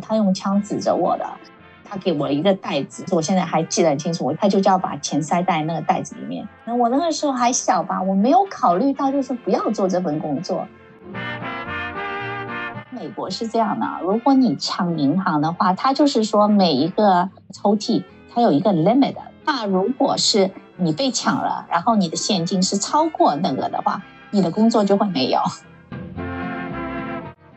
[0.00, 1.26] 他用枪指着我的，
[1.84, 6.46] 他给我一个袋子，我现在还记得很清楚，他就叫把钱塞在那个袋子里面。
[6.64, 10.66] 那我那个时候还小吧，我没有考虑到就是不要做这份工作。
[12.90, 18.02] 美国是这样的，如果你抢银行的话，它就是说每一个抽屉
[18.32, 19.16] 它有一个 limit。
[19.44, 25.40] 那如果是你被抢了，然后你的现金是超过那个的话，你的工作就会没有。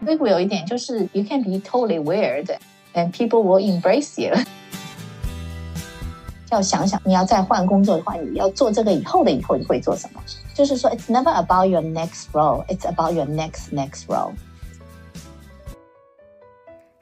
[0.08, 2.46] 硅谷有一点就是 you can be totally weird
[2.94, 4.34] and people will embrace you。
[6.50, 10.24] 要想想你要再换工作的话，你要做这个以后的以后你会做什么？
[10.54, 14.32] 就是说，it's never about your next role, it's about your next next role。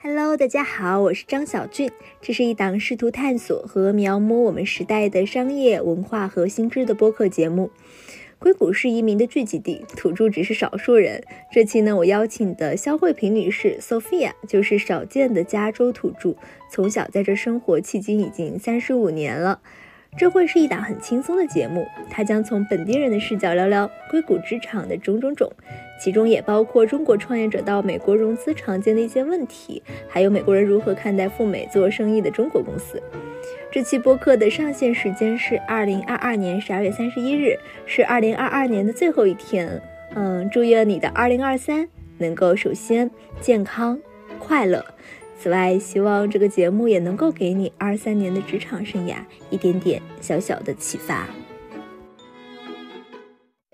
[0.01, 1.91] Hello，大家好，我是张小俊。
[2.21, 7.69] 这是一档试图探索和描摹我们时代的商业文化和新知的播客节目。
[8.45, 11.23] 硅谷是移民的聚集地，土著只是少数人。
[11.51, 16.35] 这期呢，我邀请的肖慧萍女士 Sophia 就是少见的加州土著，
[16.69, 19.61] 从小在这生活，迄今已经三十五年了。
[20.17, 25.51] 这会是一档很轻松的节目，它将从本地人的视角聊聊硅谷职场的种种种，
[26.01, 33.01] 其中也包括中国创业者到美国融资常见的一些问题，还有美国人如何看待赴美做生意的中国公司。
[33.69, 39.81] 这期播客的上线时间是二零二二年十二月三十一日，是二零二二年的最后一天。
[40.13, 43.99] 嗯，祝愿你的二零二三能够首先健康
[44.39, 44.85] 快乐。
[45.45, 49.17] 此外，希望这个节目也能够给你二三年的职场生涯
[49.51, 51.27] 一点点小小的启发。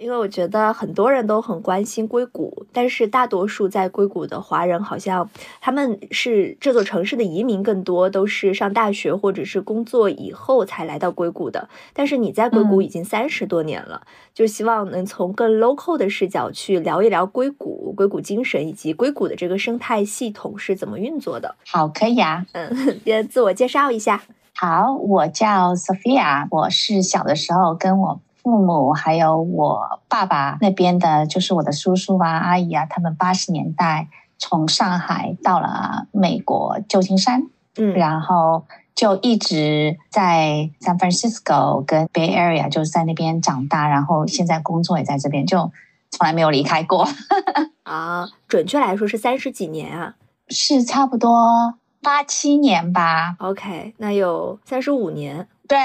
[0.01, 5.29] 因为我觉得很多人都很关心硅谷，但是大多数在硅谷的华人好像
[5.61, 11.69] 他们是这座城市的移民，更多都是上大学或者是工作以后才来到硅谷的。
[11.93, 14.01] 但是你在硅谷已经三十多年了，
[14.33, 21.53] 就希望能从更 local 的视角去聊一聊硅谷、硅谷精神以及硅谷的这个生态系统是怎么运作的。
[21.67, 24.23] 好，可以啊，嗯， 先自我介绍一下。
[24.55, 28.19] 好，我叫 Sophia，我是小的时候跟我。
[28.41, 34.07] 父母还有我爸爸那边的，就是我的叔叔啊、阿姨啊，他们八十年代
[34.39, 37.43] 从上海到了美国旧金山，
[37.77, 38.65] 嗯，然后
[38.95, 45.71] 就一直在 San Francisco 跟 Bay Area 就是在那边长大，然后现在工作也在这边，就
[46.09, 47.07] 从来没有离开过。
[47.83, 50.15] 啊，准确来说是三十几年啊，
[50.47, 53.35] 是差不多八七年吧。
[53.37, 55.47] OK，那有三十五年。
[55.71, 55.77] 对，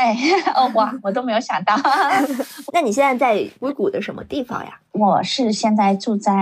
[0.52, 1.76] 哦哇，我都没有想到。
[2.74, 4.80] 那你现在在硅谷的什么地方呀？
[4.90, 6.32] 我是现在住在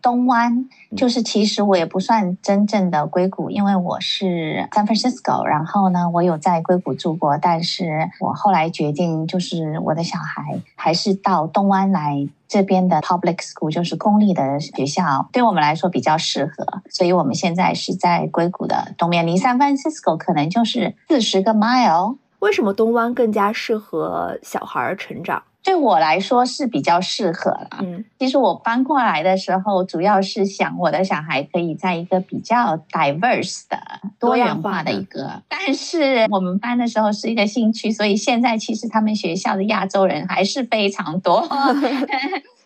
[0.00, 5.42] 东湾，就是其实我也不算真正的硅谷，因为我是 San Francisco。
[5.42, 16.82] 然后呢，我有在硅谷住过，但是我后来决定，就是我的小孩还是到东湾来这边的 public school，就是公立的学校，对我们来说比较适合。
[16.88, 22.18] 所以我们现在是在硅谷的东面，离 San Francisco 可能就是四十个 mile。
[22.44, 25.42] 为什么东湾更加适合小孩成长？
[25.62, 27.78] 对我来说是比较适合了。
[27.80, 33.78] 嗯，其实我搬过来的时候，主要是想我的小孩可以在一个比较 diverse 的
[34.20, 35.40] 多元化的一个。
[35.48, 41.48] 但是我们搬的时候是一个新区，所以现在其实他们学校的亚洲人还是非常多。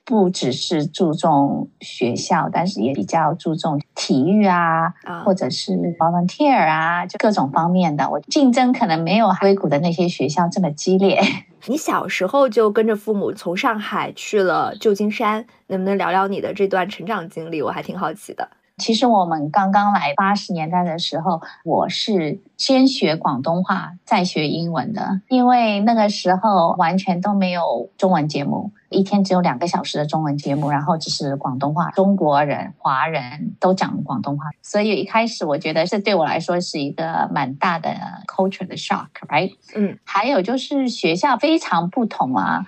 [0.09, 8.09] 不只是注重学校，但是也比较注重体育啊，或者是 volunteer 啊，就各种方面的。
[8.09, 11.21] 我竞争可能没有硅谷的那些学校这么激烈。
[11.69, 17.61] 你小时候就跟着父母从上海去了旧金山，能不能聊聊你的这段成长经历？
[17.61, 18.49] 我还挺好奇的。
[18.79, 37.91] 其实我们刚刚来八十年代的时候，我是先学广东话，再学英文的，因为那个时候完全都没有中文节目，一天只有两个小时的中文节目，然后只是广东话，中国人、华人都讲广东话，所以一开始我觉得这对我来说是一个蛮大的
[38.27, 39.53] culture 的 shock，right？
[39.75, 42.65] 嗯，还有就是学校非常不同啊，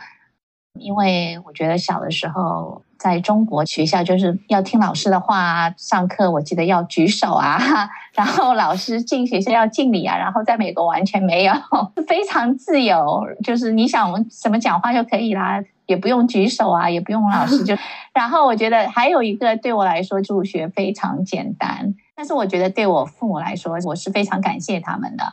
[0.81, 2.83] 因为我觉得小的时候。
[3.01, 7.59] 在中国学校就是要听老师的话，上课我记得要举手啊，
[8.13, 10.19] 然后老师进学校要敬礼啊。
[10.19, 11.55] 然后在美国完全没有，
[12.07, 17.75] 非常自由，就是你想怎么讲话就可以啦，也不用举手啊，也不用老师就。
[18.13, 25.25] 然后我觉得还有一个对我来说助学非常简单，但是我觉得对我父母来说，我是非常感谢他们的，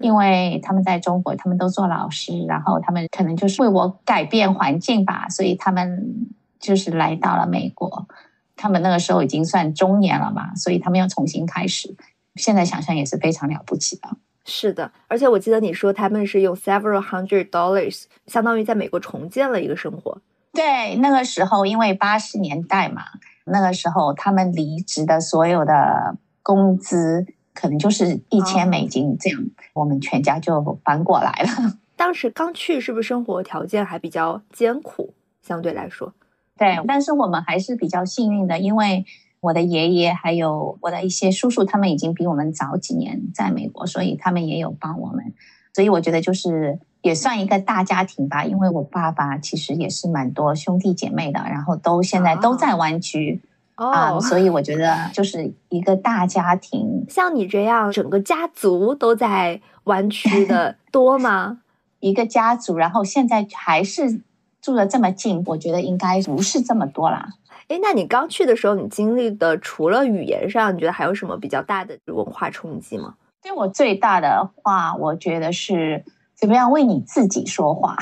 [0.00, 6.26] 因为他们在中国他们都做老师，然后他们可能就是为我改变环境吧，所以他们。
[6.60, 8.06] 就是来到了美国，
[8.54, 11.96] 他们那个时候已经算中年了嘛，所以他们要重新开始。
[12.34, 14.10] 现在想想也是非常了不起的。
[14.44, 20.20] 是的，而且我记得你说他们是用 several hundred dollars，相当于在美国重建了一个生活。
[20.52, 23.04] 对，那个时候因为八十年代嘛，
[23.46, 27.24] 那个时候他们离职的所有的工资
[27.54, 29.40] 可能就是一千美金这样，
[29.74, 31.78] 我们全家就搬过来了。
[31.96, 35.14] 当时刚去，是不是生活条件还比较艰苦？
[35.42, 36.12] 相对来说，
[36.56, 39.04] 对，但是我们还是比较幸运的，因为
[39.40, 45.32] 我的爷爷还有我的一些叔叔，他们已经比我们早几年在美国，所以他们也有帮我们。
[45.72, 53.40] 所以我觉得就是也算一个大家庭吧，因为我爸爸其实也是蛮多兄弟姐妹的，然后都现在都在湾区
[53.88, 57.06] 啊，所以我觉得就是一个大家庭。
[57.08, 61.60] 像你这样整个家族都在湾区的 多吗？
[62.00, 64.20] 一个家族，然后现在还是
[64.60, 67.28] 住的这么近，我觉得应该不是这么多啦。
[67.68, 73.14] 哎，那你刚去的时候，你经历的除了语言上，你觉得还有什么比较大的文化冲击吗？
[73.42, 76.04] 对我最大的话，我觉得是
[76.34, 77.96] 怎么样为你自己说话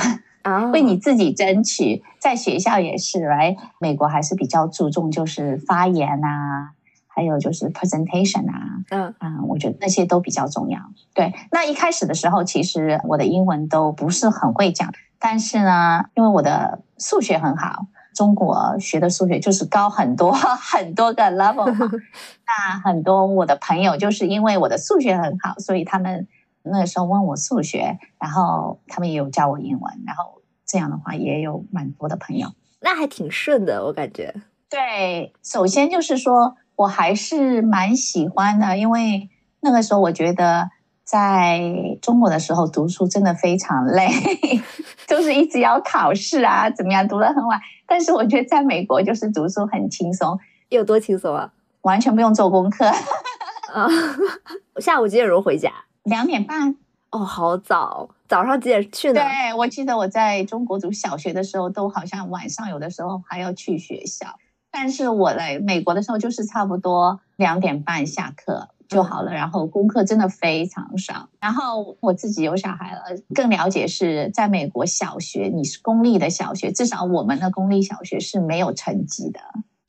[0.48, 2.02] 啊，为你自己争取。
[2.18, 6.72] 在学校也是，来美国还是比较注重就是发言啊，
[7.06, 10.80] 还有就是 presentation 啊，嗯嗯，我觉得那些都比较重要。
[11.14, 17.86] 对，那一开始的时候，其实我的英文都不是很会讲，但是呢，因为我的数学很好。
[18.14, 20.32] 中国学的数学就是高很多
[20.72, 21.70] 很多个 level，
[22.44, 26.26] 那很多我的朋友就是因为我的数学很好，所以他们
[26.64, 30.37] 那个时候问我数学，然后他们也有教我英文，然后
[30.68, 34.32] 这样的话也有蛮多的朋友，那还挺顺的，我感觉。
[34.70, 39.30] 对，首先就是说我还是蛮喜欢的，因为
[39.60, 40.70] 那个时候我觉得。
[41.10, 41.58] 在
[42.02, 44.10] 中国的时候读书真的非常累，
[45.08, 47.58] 就是一直要考试啊，怎么样读得很晚。
[47.86, 50.38] 但是我觉得在美国就是读书很轻松，
[50.68, 51.50] 有多轻松啊？
[51.80, 52.84] 完全不用做功课。
[52.84, 53.88] 啊，
[54.76, 55.72] 下午几点钟回家？
[56.02, 56.76] 两点半。
[57.08, 58.10] 哦，好早！
[58.28, 59.20] 早上几点去呢？
[59.20, 64.38] 对，我记得我在中国读小学的时候，都好像晚上有的时候还要去学校。
[64.70, 68.68] 但是我来美国的时候，就是差不多两点半下课。
[68.88, 71.28] 就好了，然后功课真的非常少。
[71.40, 73.02] 然后我自己有小孩了，
[73.34, 79.40] 更了解是在美国小学，你是公立的小学，至少我们的公立小学是没有成绩的，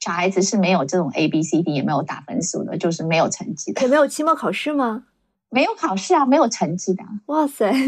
[0.01, 3.81] 小孩子是没有这种 A B C D 也没有打分数的，就是没有成绩的。
[3.83, 5.05] 也没有期末考试吗？
[5.49, 7.03] 没有考试啊，没有成绩的。
[7.27, 7.71] 哇塞！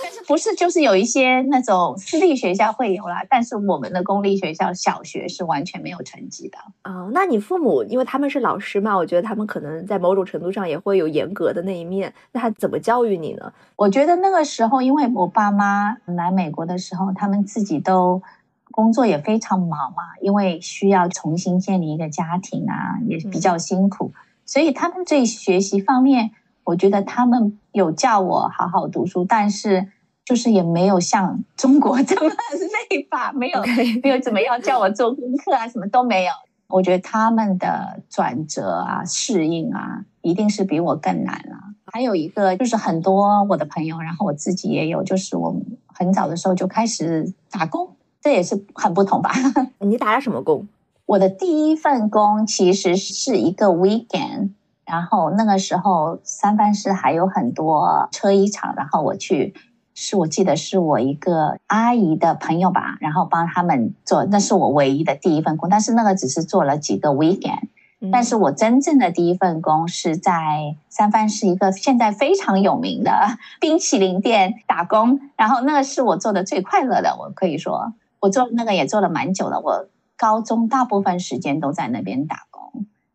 [0.00, 7.08] 但是不是就是有一些那种私立学校会有啦，但是我们的公立学校小学是完全没有成绩的啊。
[7.12, 12.14] 那你父母因为他们是老师嘛，我觉得他们可能在某种程度上也会有严格的那一面。
[12.30, 13.52] 那他怎么教育你呢？
[13.74, 18.22] 我觉得那个时候，因为我爸妈来美国的时候，他们自己都
[18.70, 24.12] 工作也非常忙嘛，因为需要重新建立一个家庭啊，也比较辛苦，
[24.46, 26.30] 所以他们对学习方面。
[26.68, 29.88] 我觉得他们有叫我好好读书，但是
[30.22, 32.28] 就是也没有像中国这么
[32.90, 33.62] 累吧，没有
[34.02, 36.30] 没有怎么样叫我做功课啊，什么都没有。
[36.68, 41.56] 我觉得他们的转折啊、适应啊，一定是比我更难了。
[41.90, 49.32] 还有一个就是很多我的朋友，然后我自己也有，就是我很早的时候就开始打工，这也是很不同吧。
[49.78, 50.68] 你打了什么工？
[51.06, 54.50] 我的第一份工其实是一个 weekend。
[54.88, 59.52] 然后那个时候，三藩市还有很多车衣厂，然后我去，
[59.94, 67.68] 是我记得是我一个阿姨的朋友吧，然后帮他们做，那是我唯一的第一份工，但是那个只是做了几个 weekend，
[68.10, 73.12] 但是我真正的第一份工是在三藩市一个现在非常有名的
[73.60, 82.47] 冰淇淋店打工，然后那个是我做的最快乐的，我可以说，我做那个也做了蛮久了，我高中大部分时间都在那边打。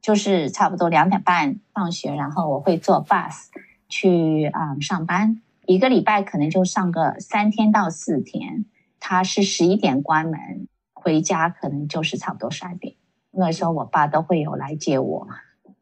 [0.04, 3.48] 就是差不多两点半放学，然后我会坐 bus
[3.88, 8.66] 去啊上班，一个礼拜可能就上个三天到四天。
[9.00, 12.96] 他是十一点关门，回家可能就是差不多十二点。
[13.32, 15.28] 那时候我爸都会有来接我。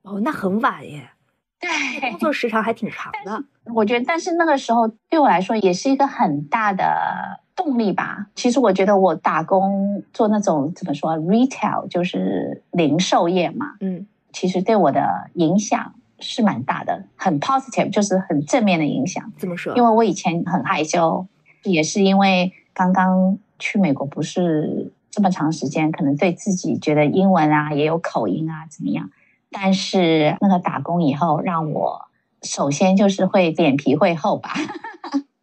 [0.04, 1.10] 哦，那很晚耶。
[1.60, 3.44] 对，工作时长还挺长的。
[3.74, 8.28] 我觉得，但是那个时候对我来说也是一个很大的动力吧。
[8.36, 14.08] 其实我觉得我打工做那种怎么说，retail 就是零售业嘛，嗯。
[14.34, 19.32] 其实对我的影响是蛮大的，很 positive，就是很正面的影响。
[19.38, 19.76] 怎么说？
[19.76, 21.28] 因为我以前很害羞，
[21.64, 29.10] 也是因为刚刚去美国不是这么长时间，可能对自己觉得英文啊也有口音啊怎么样。
[29.52, 32.08] 但是那个打工以后，让我
[32.42, 34.54] 首先就是会脸皮会厚吧，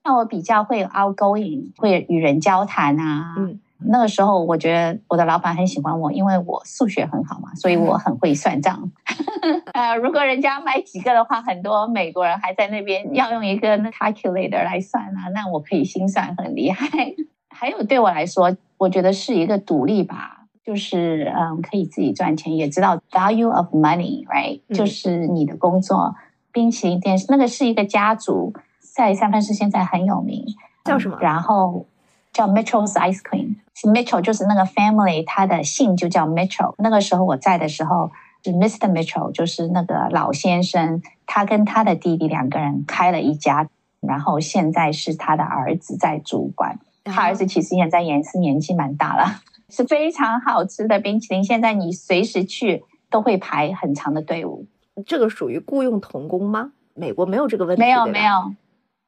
[0.09, 3.35] 让我比较会 outgoing，会与人交谈啊。
[3.37, 3.61] 嗯。
[3.81, 8.91] 那个时候，我觉得我的老板很喜欢我，因为我数学很好嘛，所以我很会算账。
[9.75, 16.89] 呃，如果人家买几个的话，很多美国人还在那边要用一个 calculator 来算啊，那我可以心算很厉害。
[17.55, 24.63] 还有对我来说，我觉得是一个独立吧，就是嗯，可以自己赚钱，也知道 value of money，right？
[24.75, 26.17] 就是你的工作
[26.51, 28.53] 冰淇淋店，那个是一个家族，
[28.99, 30.45] 在三藩市现在很有名，
[30.85, 31.17] 叫什么？
[31.21, 31.87] 然后
[32.33, 33.55] 叫 Mitchell's Ice Cream。
[33.85, 36.75] Mitchell 就是那个 family，他的姓就叫 Mitchell。
[36.79, 38.11] 那个时候我在的时候，
[38.43, 38.91] 是 Mr.
[38.91, 43.69] Mitchell，就是那个老先生，他跟他的弟弟两个人开了一家，
[44.01, 46.81] 然后现在是他的儿子在主管。
[47.05, 51.45] 他儿子其实也在也是年纪蛮大了，是非常好吃的冰淇淋。
[51.45, 54.67] 现在你随时去都会排很长的队伍。
[55.07, 56.73] 这个属于雇佣童工吗？
[56.95, 58.53] 美国没有这个问题，没有没有。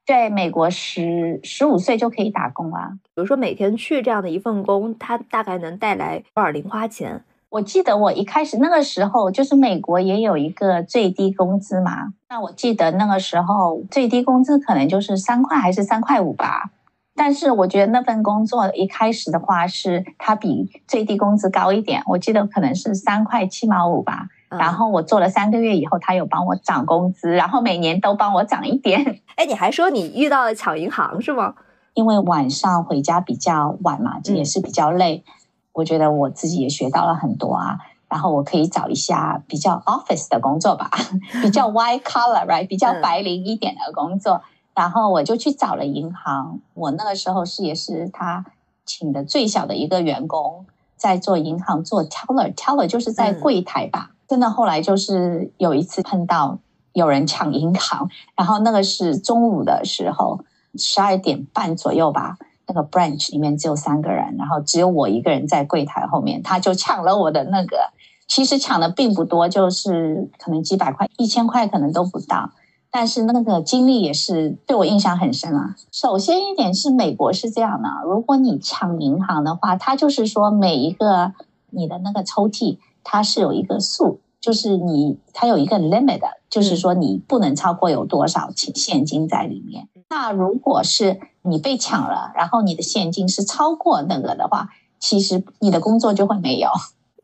[0.06, 2.90] 对，美国十十五岁就可以打工啊。
[3.14, 7.22] 比如说每天去这样的一份工，它大概能带来多少零花钱？
[7.48, 12.12] 我记得我一开始那个时候，就是美国也有一个最低工资嘛。
[12.28, 16.70] 那我记得那个时候最低工资可能就是三块还是三块五吧。
[17.14, 22.02] 但是我觉得那份工作一开始的话，是它比最低工资高一点。
[22.06, 24.28] 我记得可能是三块七毛五吧。
[24.50, 29.20] 然后我做了三个月以后，他有帮我涨工资，然后每年都帮我涨一点。
[29.36, 31.54] 哎，你还说你遇到了抢银行是吗？
[31.94, 35.24] 因为晚上回家比较晚嘛，这也是比较累。
[35.72, 37.78] 我觉得我自己也学到了很多啊。
[38.08, 40.90] 然后我可以找一下比较 office 的工作吧，
[41.42, 44.42] 比较 white collar right，比较白领一点的工作。
[44.74, 46.58] 然后我就去找了银行。
[46.74, 48.44] 我那个时候是也是他
[48.84, 50.66] 请的最小的一个员工，
[50.96, 54.10] 在做银行做 teller，teller 就是在柜台吧。
[54.30, 56.60] 真的，后来就是有一次碰到
[56.92, 60.44] 有人抢银行，然后那个是中午的时候，
[60.76, 62.36] 十二点半左右吧。
[62.68, 67.90] 那个 branch 里面只有三个人，然后只有我一个人在柜台后面，他就抢了我的那个。
[68.28, 72.52] 其实抢的并不多，就是可能几百块、一千块可能都不到。
[72.92, 75.74] 但是那个经历也是对我印象很深啊。
[75.90, 81.32] 首先一点是美国是这样的，如果你抢银行的话，它就是说每一个
[81.70, 82.78] 你的那个抽屉。
[83.12, 89.88] 它是有一个数，就是你它有一个 limit，就是说你不能超过有多少钱现金在里面。
[90.08, 94.68] 那如果是你被抢了，然后你的现金是超过那个的话，
[95.00, 96.68] 其实你的工作就会没有。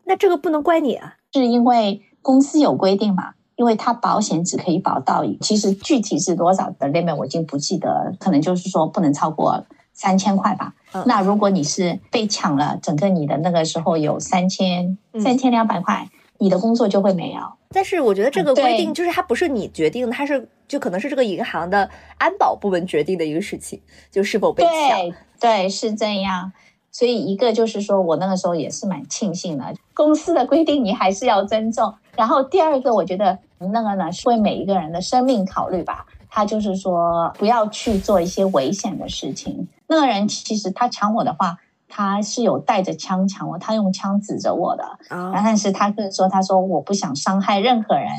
[0.06, 3.34] 那这个不能怪你啊， 是因为公司有规定嘛？
[3.54, 9.64] 因为它保险只可以保到，其实具体是多少的 limit 我已经不记得，可能就是说不能超过
[9.96, 10.74] 三千块吧。
[11.06, 17.40] 那如果你是被抢了，整个你的那个时候有三千三千两百块，你的工作就会没有。
[17.70, 25.16] 但是我觉得这个规定就是它不是你决定，它是就可能是这个银行的安保部门决定的一个事情，就是否被抢。
[25.40, 26.52] 对，是这样。
[26.92, 31.92] 所以一个就是说我那个时候也是蛮庆幸的，公司的规定你还是要尊重。
[32.16, 36.06] 然后第二个，我觉得那个呢是为每一个人的生命考虑吧。
[36.36, 39.66] 他就是说不要去做一些危险的事情。
[39.86, 41.56] 那个人其实他抢我的话，
[41.88, 44.84] 他是有带着枪抢我，他用枪指着我的。
[45.08, 48.10] 啊，但是他是说，他说我不想伤害任何人，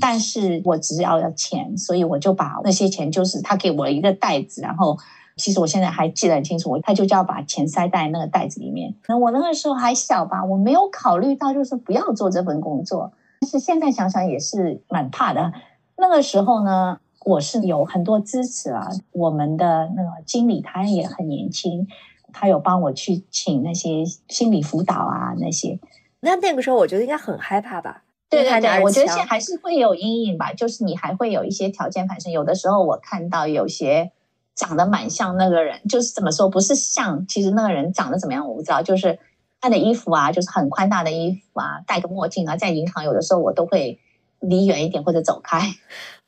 [0.00, 4.96] 但是我只要要钱，所以我就把那些钱，就是他给我一个袋子，然后
[5.36, 8.94] 其实我现在还记得很清楚，他就叫把钱塞在那个袋子里面。
[9.06, 15.52] 那我那个时候还小吧，我没有考虑到就是不要做这份工作，但是现在想想也是蛮怕的。
[15.98, 17.00] 那个时候呢。
[17.26, 21.88] 我是有很多支持啊，我们的那个经理他也很年轻，
[22.32, 25.80] 他有帮我去请那些心理辅导啊那些。
[26.20, 28.04] 那那个时候我觉得应该很害怕吧？
[28.30, 32.30] 对对对，我觉得现在还是会有阴影吧，就是你还会有一些条件反射。
[32.30, 34.12] 有的时候我看到有些
[34.54, 39.18] 长得蛮像那个人，就是怎么说不是像，其实那个人长得怎么样我不知道，就是
[39.60, 43.98] 他的衣服啊，就是很宽大的衣服啊，戴个墨镜啊，在银行有的时候我都会。
[44.38, 45.62] 离远一点或者走开。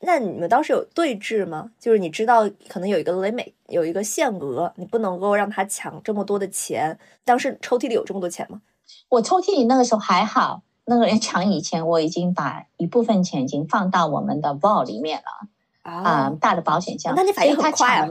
[0.01, 1.71] 那你们当时有对峙吗？
[1.79, 6.97] 就是你知道可能有一个 limit，有一个限额，你不能够让他抢这么多的钱。
[7.25, 8.61] 当时抽屉里有这么多钱吗？
[9.09, 17.13] 我抽屉里那个时候还好，那个人抢以前我已经把一部分钱已经放到我们的 vault 里面了啊，大的保险箱。
[17.15, 18.07] 那你反应很快啊！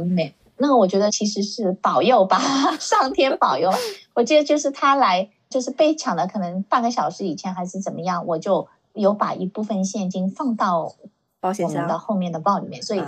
[0.59, 2.39] 那个我觉得其实是保佑吧，
[2.79, 3.73] 上天保佑。
[4.15, 8.69] 我记得就是他来，就是被抢了，可能半个小时以前还是怎么样，我就。
[8.95, 10.93] 有把一部分现金放到
[11.41, 13.03] 保险箱的后面的包里面，所以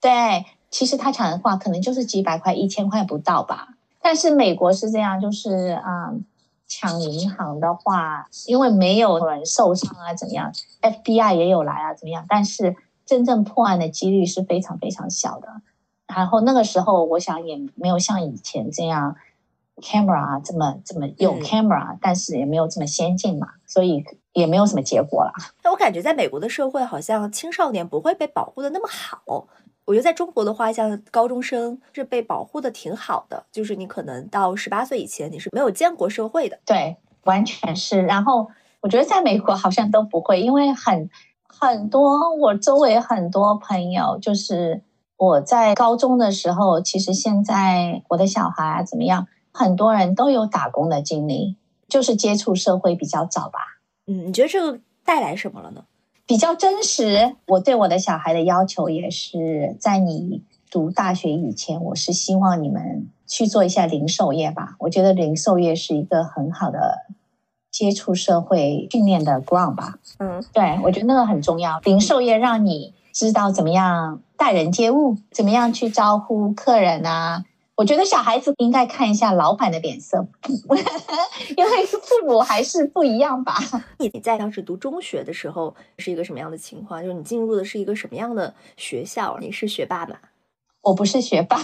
[0.00, 3.74] 对，其实他抢的话可能就是几百块、一千块不到吧。
[4.00, 6.12] 但是美国是这样，就是啊，
[6.66, 12.24] 抢银行的话，因为没有人受伤啊，怎么样？FBI 也有来啊，怎么样？
[12.28, 12.74] 但是
[13.04, 15.60] 真正破案的几率是非常非常小的。
[16.06, 19.16] 然后那个时候，我想也没有像以前这样
[19.76, 24.04] camera 这么这么有 camera，但是也没有这么先进嘛，所以。
[24.32, 25.32] 也没有什么结果了。
[25.62, 29.48] 那我感觉在美国的社会，好像青少年不会被保护的那么好。
[29.86, 36.60] 我觉得在中国的话，像高中生是被保护的挺好的，就是你可能到十八岁以前，你是没有见过社会的。
[36.64, 38.02] 对，完全是。
[38.02, 38.48] 然后
[38.82, 41.10] 我觉得在美国好像都不会，因为很
[41.48, 44.82] 很多，我周围很多朋友，就是
[45.16, 51.56] 我在高中的时候，其实现在我的小孩啊怎么样，很多人都有打工的经历，
[51.88, 53.79] 就是接触社会比较早吧。
[54.10, 55.84] 嗯，你觉得这个带来什么了呢？
[56.26, 57.36] 比较真实。
[57.46, 64.74] 我对我的小孩的要求也是，在你读大学以前，我是希望你们去做一下零售业吧。
[64.80, 67.06] 我觉得零售业是一个很好的。
[67.70, 71.78] 接触社会训练的 ground 吧，嗯，对我觉得那个很重要。
[71.84, 77.44] 零售业让你知道怎么样待人接物，怎么样去招呼客人啊。
[77.80, 80.26] 我觉得小孩子应该看一下老板的脸色，
[81.56, 83.56] 因为父母还是不一样吧。
[83.96, 87.00] 你在当时读中学的时候是一个什么样的情况？
[87.00, 89.38] 就是你进入的是一个什么样的学校？
[89.40, 90.16] 你是学霸吗？
[90.84, 91.56] 我不是学霸，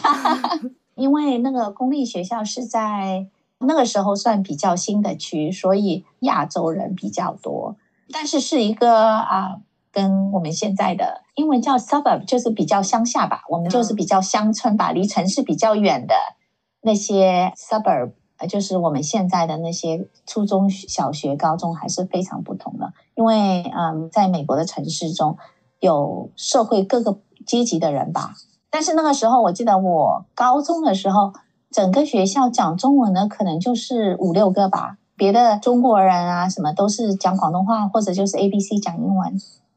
[0.95, 3.29] 因为那个公立学校是在。
[3.59, 7.75] 那个时候算比较新的区，所以亚洲人比较多，
[8.13, 9.57] 但是是一个啊，
[9.97, 16.15] 跟我们现在的英文叫 suburb，就是比较乡下吧，我们就是比较乡村吧，离城市比较远的
[16.83, 18.11] 那些 suburb，
[18.47, 25.39] 就是我们现在的那些初中小学、高中还是非常不同的，因为嗯，在美国的城市中
[25.81, 28.35] 有社会各个阶级的人吧，
[28.69, 31.33] 但是那个时候我记得我高中的时候。
[31.69, 39.37] 整个学校讲中文的可能就是五六个吧，别的中国人啊什么都是讲广东话，或者就是 A B C 讲英文。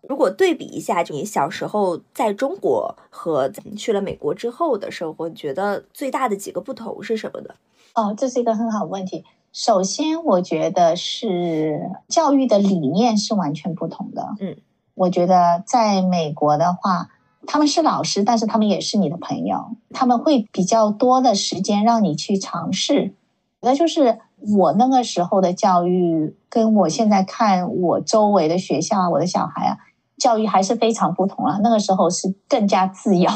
[0.10, 3.48] 如果对比一下，就你小时候在中国和
[3.78, 7.54] 去了美国之后的生活，你觉得最大的几个不同是什么呢？
[7.94, 9.24] 哦，这是一个很好的问题。
[9.54, 14.36] 首先，我觉得是教育的理念是完全不同的。
[14.40, 14.58] 嗯，
[14.96, 17.10] 我觉得在美国的话。
[17.48, 19.72] 他们是老师，但是他们也是你的朋友。
[19.92, 23.14] 他们会比较多的时间让你去尝试。
[23.62, 24.20] 那就是
[24.58, 29.78] 我那个时候的教育，跟我现在看我周围的学校啊，我的小孩啊，
[30.20, 31.60] 教育还是非常不同了。
[31.64, 33.30] 那个时候是更加自由。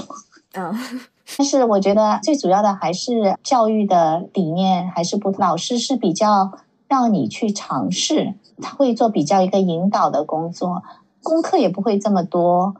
[0.53, 0.71] 嗯，
[1.37, 5.31] 但是我觉得最主要的还是教育的理念还是不。
[5.39, 6.51] 老师是比较
[6.87, 10.83] 让你去尝试，他会做比较一个引导的工作，
[11.23, 12.75] 功课也不会这么多。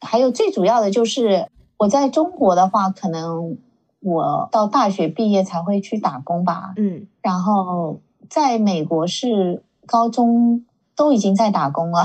[0.00, 3.58] 还有最主要的就是我在中国的话，可能
[4.00, 6.72] 我到大学毕业才会去打工吧。
[6.76, 10.64] 嗯，然后在美国是高中
[10.96, 12.04] 都已经在打工了。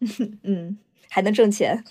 [0.42, 0.78] 嗯，
[1.16, 1.82] 还能挣钱。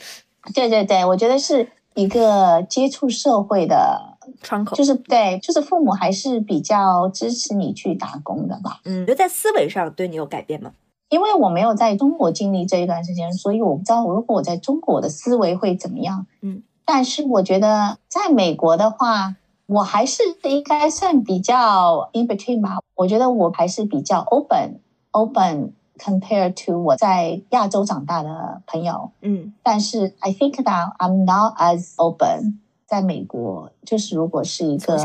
[0.54, 4.76] 对对对，我觉得是一个接触社会的窗口。
[4.76, 8.82] 就是对，就是父母还是比较支持你去打工的吧。
[8.84, 10.74] 嗯，觉得在思维上对你有改变吗？
[11.10, 16.28] 因为我没有在中国经历这一段时间，所以我不知道如果我在中国的思维会怎么样。
[16.42, 22.78] 嗯，但是我觉得在美国的话，我还是应该算比较 in between 吧。
[22.94, 29.11] 我觉得我还是比较 open，open compared to 我在亚洲长大的朋友。
[29.21, 32.59] 嗯，但是 I think that I'm not as open。
[32.87, 34.99] 在美国，就是如果是一个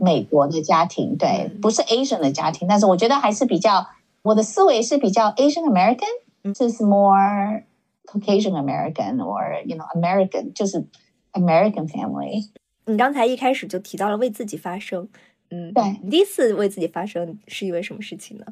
[0.00, 3.86] 美国的家庭，对，不是 Asian 的家庭，但是我觉得还是比较。
[4.22, 7.62] 我的思维是比较 Asian American，这是 more
[8.04, 10.84] Caucasian American，or you know American，就是
[11.32, 12.48] American family。
[12.84, 15.08] 你刚才一开始就提到了为自己发声，
[15.48, 18.44] 嗯，对你第一次为自己发声是因为什么事情呢？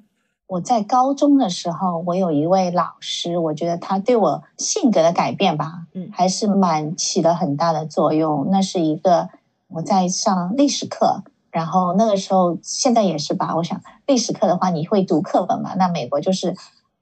[0.47, 8.47] 我在高中的时候，我有一位老师，我觉得他对我性格的改变吧，嗯，还是蛮起了很大的作用。
[8.51, 9.29] 那是一个
[9.67, 11.23] 我在上历史课。
[11.49, 13.56] 然后那个时候，现在也是吧。
[13.56, 15.75] 我想历史课的话，你会读课本嘛？
[15.75, 16.56] 那美国就是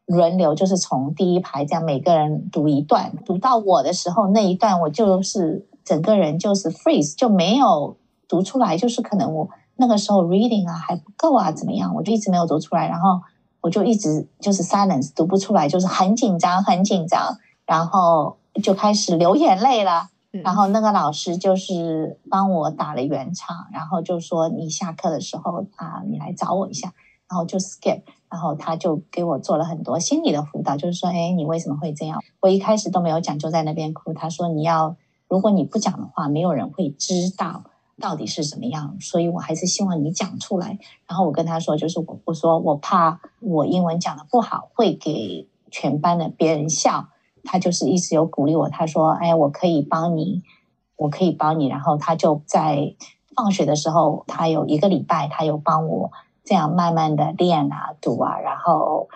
[0.05, 3.13] 轮流，就是从第一排这样每个人读一段。
[3.25, 7.95] 读到我的时候，那一段我就是整个人就是 freeze，就没有
[8.27, 8.77] 读出来。
[8.77, 11.95] 就是可能我那个时候 reading 啊还不够啊，怎么样？
[11.95, 12.89] 我就一直没有读出来。
[12.89, 13.21] 然后
[13.61, 17.37] 我就一直就是 silence，读不出来，就是很紧张，很紧张。
[17.65, 20.09] 然后就开始流眼泪了。
[20.43, 26.93] 然后那个老师就是帮我打了圆场，然后就说你下课的时候啊，你来找我一下，
[27.29, 32.21] 然后就 skip，然后他就给我做了很多心理的辅导，就是说，哎，你为什么会这样？
[32.39, 34.13] 我一开始都没有讲，就在那边哭。
[34.13, 34.95] 他说你要，
[35.27, 37.63] 如果你不讲的话，没有人会知道
[37.99, 40.79] 到底是怎么样，所以我还是希望你讲出来。
[41.07, 47.09] 然后我跟他说，就是我我说我怕我英文讲的不好，会给全班的别人笑。
[47.43, 50.43] 他就是一直有鼓励我，他说：“哎，我可以帮你，
[50.95, 52.95] 我可以帮你。”然后他就在
[53.35, 56.11] 放学的时候，他有一个礼拜，他有帮我
[56.43, 58.37] 这样慢慢的练啊、读啊。
[58.37, 59.09] 然后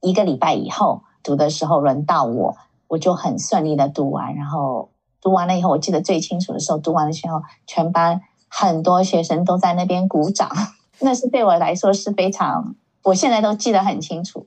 [0.00, 2.56] 一个礼拜以后读的时候，轮到我，
[2.88, 4.34] 我就很顺利的读完。
[4.34, 10.50] 然后读完了以后，我记得最清楚的时候，读完的时候，全班很多学生都在那边鼓掌，
[11.00, 14.46] 那是对我来说是非常，我现在都记得很清楚。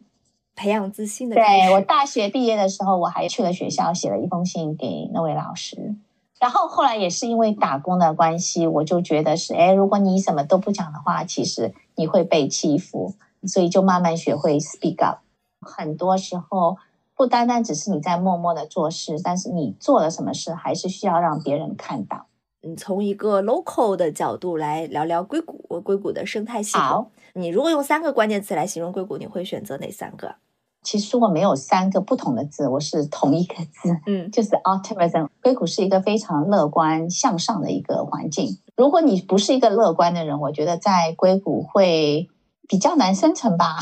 [0.56, 1.36] 培养自信的。
[1.36, 5.96] 对我大学毕业的时候，我还去了学校，写了一封信给那位老师。
[6.40, 13.16] 然后后来也是因为打工的关系，我就觉得是，哎，如果你什么都不讲的话，其实你会被欺负，
[13.48, 15.20] 所以就慢慢学会 speak up。
[15.62, 16.78] 很多时候
[17.24, 22.26] 不单单只是你在默默的做事，但是你做了什么事，还是需要让别人看到。
[22.62, 27.12] 嗯，从一个 local 的角度来聊聊硅谷，硅谷的生态系统。
[27.36, 30.36] 你如果用三个关键词来形容硅谷，你会选择哪三个？
[30.82, 35.30] 其实我没有三个不同的字，我是同一个字，嗯，就是 optimism。
[35.42, 38.58] 硅谷是一个非常乐观向上的一个环境。
[38.76, 42.30] 如果你不是一个乐观的人，我觉得在硅谷会
[42.68, 43.78] 比较难生存吧。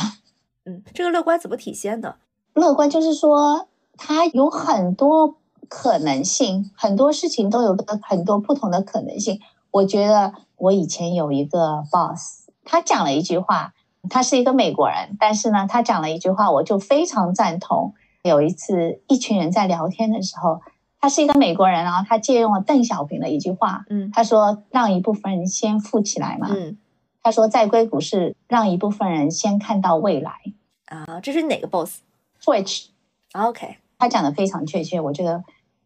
[0.65, 2.17] 嗯，这个乐观怎么体现的？
[2.53, 5.35] 乐观就是说，它有很多。
[5.73, 9.39] 可能性很多事情都有很多不同的可能性。
[9.71, 13.73] 我觉得我以前有一个 boss，他讲了一句话，
[14.09, 17.93] 他是一个美国人，但是呢，他讲了一句话，我就非常赞同。
[18.21, 20.59] 有一次，一群人在聊天的时候，
[20.99, 26.77] 他是一个美国人，然后他借用了邓小平的一句话，嗯，他说让一部分人先富起来嘛，嗯，
[27.23, 30.33] 他说在硅谷是让一部分人先看到未来
[30.87, 31.21] 啊。
[31.21, 31.67] 这是哪个
[32.45, 35.43] boss？Twitch，OK，他讲的非常确切，我觉得。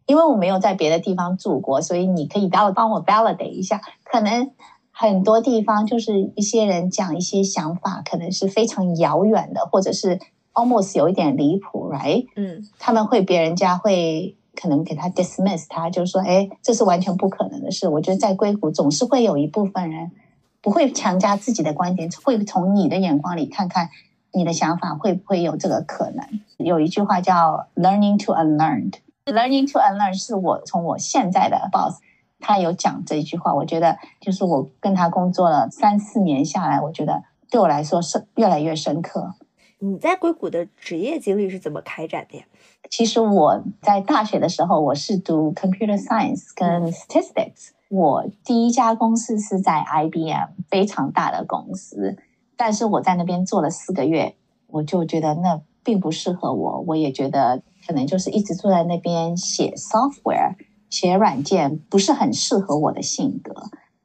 [0.08, 3.80] 因为我没有在别的地方住过，所以你可以帮我帮我 validate 一下。
[4.04, 4.52] 可能
[4.92, 10.20] 很多地方就是一些人讲一些想法，可能是非常遥远的，或者是
[10.52, 12.28] almost 有一点离谱，right？
[12.36, 17.88] 嗯，他们会别人家会可能给他 dismiss 他，就是说，哎，这是完全不可能的事。
[17.88, 20.12] 我觉得在硅谷总是会有一部分人
[20.60, 23.90] 不会强加自己的观点，会从你的眼光里看看
[24.36, 26.22] 你的想法会不会有这个可能。
[26.58, 28.92] 有一句话叫 learning to unlearn。
[29.24, 32.00] Learning to unlearn 是我从我现在的 boss，
[32.38, 39.34] 他有讲这一句话，我觉得就是我跟他工作了三四年下来，我觉得对我来说是越来越深刻。
[39.78, 42.44] 你在硅谷的职业经历是怎么开展的呀？
[42.90, 47.70] 其实我在大学的时候，我是读 computer science 跟 statistics。
[47.88, 52.18] 我第一家公司是在 IBM，非常大的公司，
[52.56, 57.62] 但是我在那边做了四个月，我就觉得那并不适合我，我也觉得。
[57.86, 60.56] 可能就是一直坐在那边写 software、
[60.90, 63.54] 写软件，不是很适合我的性格，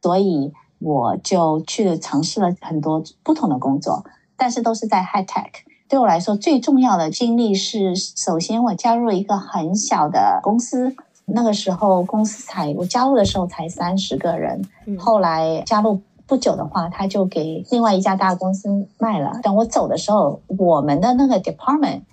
[0.04, 4.06] 所以我就去了尝试了很多不同的工作，
[4.38, 5.50] 但是都是在 high tech。
[5.90, 14.64] 对我来说，最重要的经历是，首先我加入了一个很小的公司，那个时候公司才我加入的时候才三十个人，
[15.00, 16.00] 后来加入
[16.32, 19.42] 不久的话，他就给另外一家大公司卖了。
[19.44, 22.04] 等我走的时候，我们的那个 department。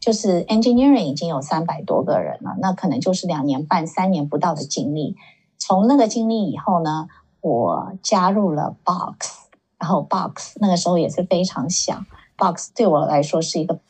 [0.00, 5.16] 就是 engineering 已经有三百多个人了，那可能就是两年半、三年不到的经历。
[5.58, 7.08] 从那个经历以后呢，
[7.40, 12.02] 我加入了 Box，然后 Box 那个时候也是非常小。
[12.36, 13.80] Box 对我来说是一个比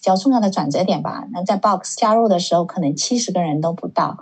[0.00, 1.26] 较重要的转折点吧。
[1.32, 4.18] 那在 Box 加入的时候，可能七十个人都不到。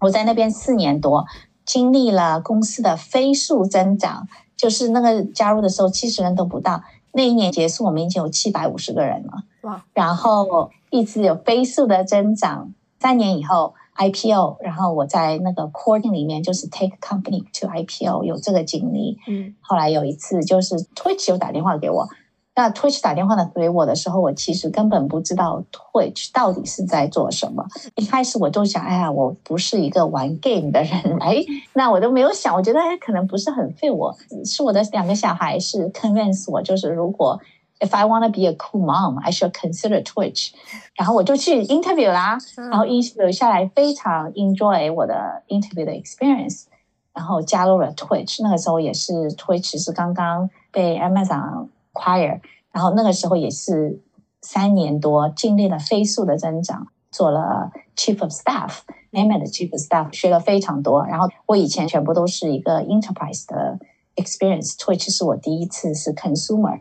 [0.00, 1.24] 我在那边四年多，
[1.64, 4.28] 经历了公司的飞速增长。
[4.64, 6.82] 就是那个加入的时候，七十人都不到。
[7.12, 9.42] 那一年结束，我们已经有七百五十个人了。
[9.60, 9.84] 哇！
[9.92, 12.72] 然后一直有飞速的增长。
[12.98, 19.18] 三年以后 IPO，然后我在那个 Courting 里面就是 Take Company to IPO 有这个经历。
[19.28, 19.54] 嗯。
[19.60, 22.08] 后来有一次就是 Twitch 有打电话给我。
[22.56, 27.66] 那 Twitch 打电话的给我的时候，我其实根本不知道 Twitch 到底是在做什么。
[27.96, 34.16] 一开始我就想，哎呀，我不是一个玩 game 的人，哎，那我都没有想，我觉得哎，可能不是很 fit 我。
[34.44, 37.40] 是我的两个小孩是 convince 我，就是如果
[37.80, 40.52] if I want to be a cool mom，I should consider Twitch。
[40.94, 46.66] 然后我就去 interview 啦，然后 interview 下来非常 enjoy 我的 interview 的 experience，
[47.12, 48.44] 然后加入了 Twitch。
[48.44, 51.66] 那个时候也是 Twitch 是刚刚被 Amazon。
[51.94, 52.40] Choir，
[52.72, 54.02] 然后那个时候也是
[54.42, 61.06] 三年多，经历了飞速的增长，做了 Chief of Staff，M 的 Chief of Staff，学了非常多。
[61.06, 63.78] 然后我以前全部都是一个 Enterprise 的
[64.16, 66.80] experience，Twitch 是我第一次是 Consumer，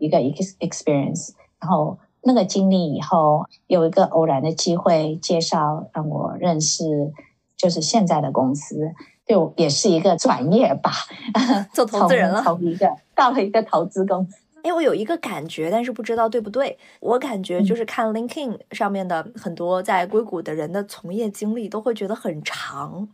[0.00, 1.34] 一个 experience。
[1.60, 7.12] 然后那个经历以后，有一个偶然的机会介绍让我认识，
[7.56, 8.92] 就是现在的公司。
[9.26, 10.92] 就也是一个转业吧，
[11.72, 14.36] 做投资人了，从一个到了一个投资公司。
[14.64, 16.78] 哎，我有一个感觉，但是不知道对不对。
[17.00, 23.06] 我感觉就是看 LinkedIn 上面的很多在硅谷的人的从业经历，都会觉得很长。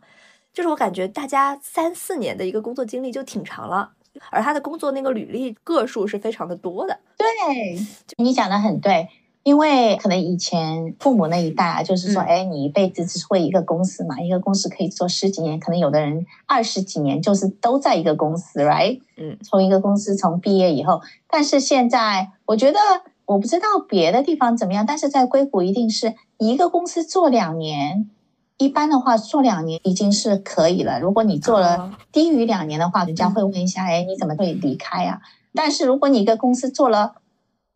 [0.52, 3.90] 就是我感觉大家三四年的一个工作经历就挺长了，
[4.30, 7.00] 而他的工作那个履历个数是非常的多的。
[7.18, 7.26] 对，
[8.16, 9.08] 你讲的很对。
[9.42, 19.00] 因为可能以前父母那一代啊，就是说，哎，你一辈子只会一个公司嘛，一个公司可以做十几年，可能有的人二十几年就是都在一个公司，right？
[19.16, 22.78] 嗯，从一个公司从毕业以后，但是现在我觉得
[23.24, 28.10] 我不知道别的地方怎么样，但是在硅谷一定是一个公司做两年，
[28.58, 31.00] 一般的话做两年已经是可以了。
[31.00, 35.22] 如果你做了低于两年的话，人家会问一下，哎，你怎么会离开啊？
[35.54, 37.14] 但是如果你一个公司做了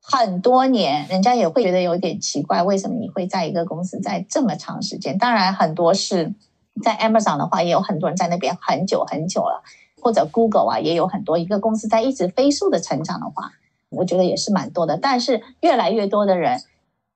[0.07, 5.17] 很多年，人家也会觉得有点奇怪，为什么你会在一个公司在这么长时间？
[5.17, 6.35] 当然，很多是
[6.83, 9.63] 在 Amazon 的话，也有很多人在那边很久很久了，
[10.03, 13.53] 或者 Google 啊，也有很多一个公司在一直飞速的成长的话，
[13.89, 14.99] 我觉得也是蛮多的。
[14.99, 16.61] 但是越来越多的人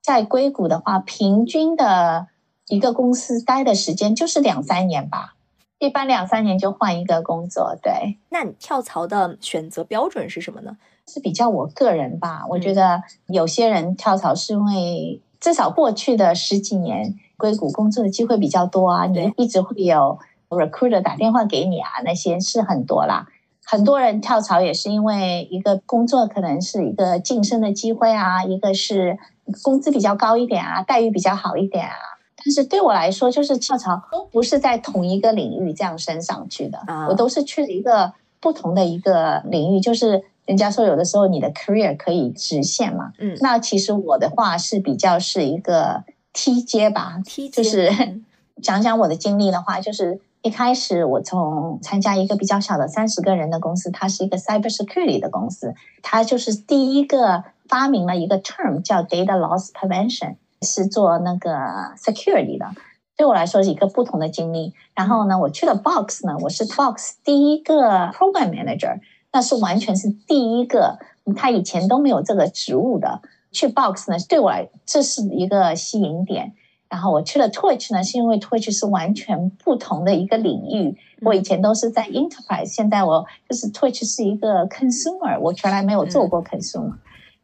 [0.01, 2.29] 在硅谷的话，平均的
[2.69, 5.35] 一个公司待的时间就是两三年吧，
[5.79, 7.77] 一般两三年就换一个工作。
[7.83, 10.79] 对，那你跳槽的选择标准是什么呢？
[11.09, 20.19] 是比较我个人吧，我觉得有些人跳槽是因为至少过去的十几年硅谷工作的机会比较多啊，你一直会有
[20.51, 23.27] recruiter 打电话给你啊，那些是很多啦。
[23.65, 29.19] 很多人跳槽也是因为一个工作可能是一个晋升的机会啊，一个是
[29.63, 31.95] 工资比较高一点啊，待遇比较好一点啊。
[32.37, 40.25] 但是对我来说，就是跳槽都不是在同一个领域这样升上去的，我都是去了一个不同的一个领域，就是。
[40.49, 47.91] 人家说有的时候你的 career 可以直线嘛，嗯，那其实我的话是比较是一个梯阶吧，梯就是
[48.63, 61.51] 讲讲我的经历的话，就是一开始我从参加一个比较小的三十个人的公司，它是一个 cyber security 的公司，它就是第一个发明了一个 term 叫 data loss prevention，是做那个
[61.99, 62.71] security 的，
[63.19, 64.73] 对我来说是一个不同的经历。
[64.95, 69.01] 然后呢，我去了 Box 呢，我是 Box 第一个 program manager。
[69.33, 70.99] 那是完全是第一个，
[71.37, 73.21] 他以前都没有这个职务的。
[73.51, 76.55] 去 Box 呢，对我来这是一个吸引点。
[76.89, 80.97] 然后我去了 Twitch 呢，是因为 Twitch 是完全不同的一个领域。
[81.21, 86.95] 我以前都是在 Enterprise，现在我就是 Twitch 是一个 Consumer，我从来没有做过 Consumer，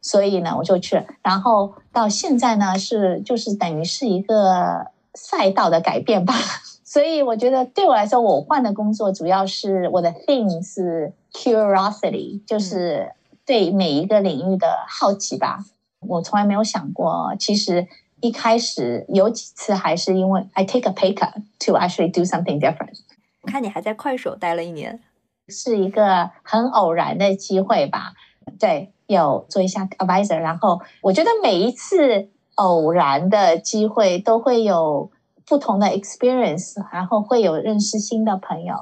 [0.01, 1.05] 所以呢我就去了。
[1.23, 6.35] 然后到现在呢是就是等于是一个赛道的改变吧。
[6.95, 13.11] 所以我觉得对我来说，我换的工作主要是我的 thing 是 curiosity，就是
[13.45, 15.59] 对每一个领域的好奇吧。
[15.99, 17.89] 我从来没有想过，其实
[18.21, 21.33] 一开始有几次还是因为 I take a pay cut
[21.67, 23.01] to actually do something different。
[23.43, 25.01] 我看你还在快手待了一年，
[25.49, 28.13] 是一个很偶然的机会吧？
[28.61, 35.11] 对，有做一下 advisor，然后我觉得每一次偶然的机会都会有。
[35.47, 38.75] 不同的 experience，然后会有认识新的朋友。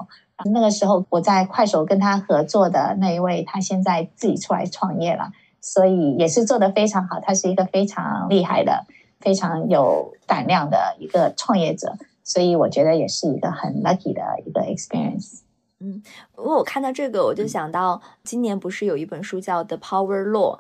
[0.44, 7.20] 那个时候我在快手跟他合作的那一位，他现在自己出来创业了，所以也是做得非常好。
[7.20, 8.84] 他是一个非常厉害的、
[9.20, 15.40] 非常有胆量的一个创业者，所以我觉得也是一个很 lucky 的一个 experience。
[15.78, 16.02] 嗯，
[16.38, 20.56] 因为我看到这个，我就想到今年不是有一本书叫《The Power Law》，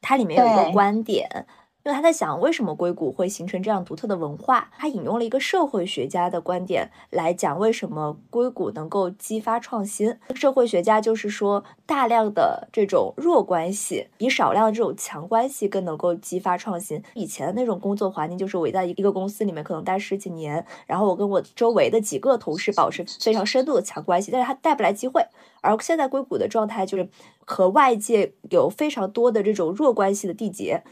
[0.00, 1.46] 它里面有一个观点。
[1.88, 4.68] 因为他在想，为什么硅谷会形成这样独特的文化？
[4.76, 10.14] 他引用了一个社会学家的观点来讲，为什么硅谷能够激发创新。
[10.34, 17.02] 社会学家就是说，大量的这种弱关系比少量的这种强关系更能够激发创新。
[17.14, 25.24] 以前的那种工作环境，就是我在一个公司里面可能待十几年，然后我跟我周围的几个同事保持非常深度的强关系，但是他带不来机会。
[25.62, 27.08] 而现在硅谷的状态就是
[27.46, 30.84] 和外界有非常多的这种弱关系的缔结。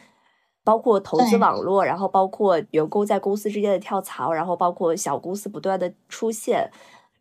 [0.67, 6.69] 包括投资网络，然后包括员工在公司之间的跳槽，然后包括小公司不断的出现，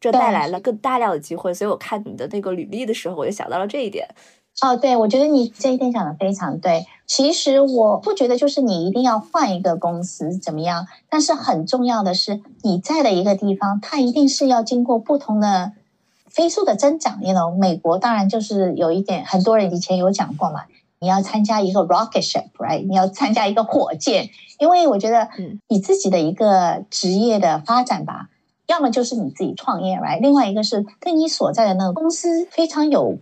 [0.02, 1.54] 这带来了更大量的机会。
[1.54, 4.08] 所以我看你的那个履历的时候，我就想到了这一点。
[4.62, 6.88] 哦，对，我觉得你这一点讲的非常对。
[7.06, 15.74] 其实我不觉得就是你一定要换一个公司怎么样，但是很重要的是你在的一个地方，它一定是要经过不同的
[16.26, 17.20] 飞速的增长。
[17.22, 20.64] 因为美国当然就是有一点，很多人以前有讲过嘛。
[21.00, 22.86] 你要参加一个 rocket ship，right？
[22.88, 24.30] 你要参加一个火箭，
[24.60, 25.30] 因为我觉得，
[25.68, 28.30] 你自己的一个职业的发展吧，
[28.68, 30.20] 要么就是你自己创业，right？
[30.22, 33.18] 另外一个是跟你所在的那个公司非常有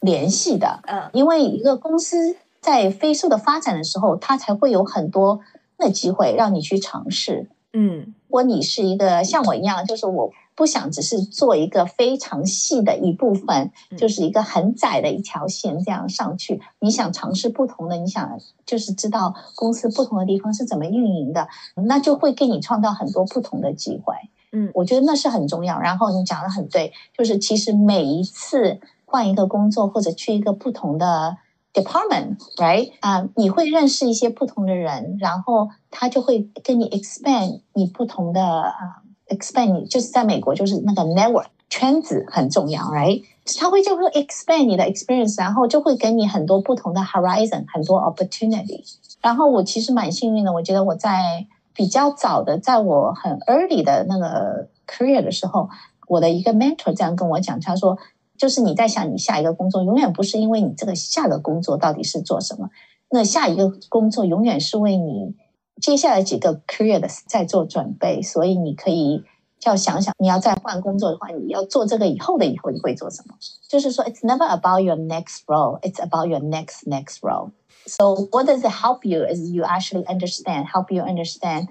[0.00, 5.40] 联系的，嗯，因为一个公司在飞速的发展的时候，它才会有很多
[5.76, 10.30] 的机会让你去尝试，嗯，如果你是一个像我一样，就是我。
[10.58, 16.60] 不想只是做一个非常细的一部分，就是一个很窄的一条线这样上去。
[16.80, 21.46] 你想尝试不同的，你想就是知道公司不同的地方是怎么运营的，
[21.86, 24.14] 那就会给你创造很多不同的机会。
[24.50, 25.78] 嗯，我觉得那是很重要。
[25.78, 31.36] 然后你讲的很对，就是其实每一次换一个工作或者去一个不同的
[31.72, 39.04] department，right 啊，你会认识一些不同的人，然后他就会跟你 expand 你不同的啊。
[39.28, 43.22] Expand 你就是在美国就是那个 network，圈子很重要，right？
[43.58, 48.82] 他会就会 expand 你的 experience，然后就会给你很多不同的 horizon，很多 opportunity。
[49.20, 55.68] 然后我其实蛮幸运的，我觉得我在比较早的，在我很 early 的那个 career 的时候，
[56.06, 57.96] 我的一个 mentor 这样跟我讲，他说，
[58.36, 62.68] 就是你在想你下一个工作，永远不是因为你这个下个工作到底是做什么，
[63.10, 65.34] 那下一个工作永远是为你
[65.81, 69.23] 接下来几个 career 的在做准备，所以你可以。
[69.65, 73.35] 要想想，你要再换工作的话，你要做这个以后的以后，你会做什么？
[73.69, 77.51] 就是说，it's never about your next role, it's about your next next role.
[77.85, 81.67] So what does it help you is you actually understand, help you understand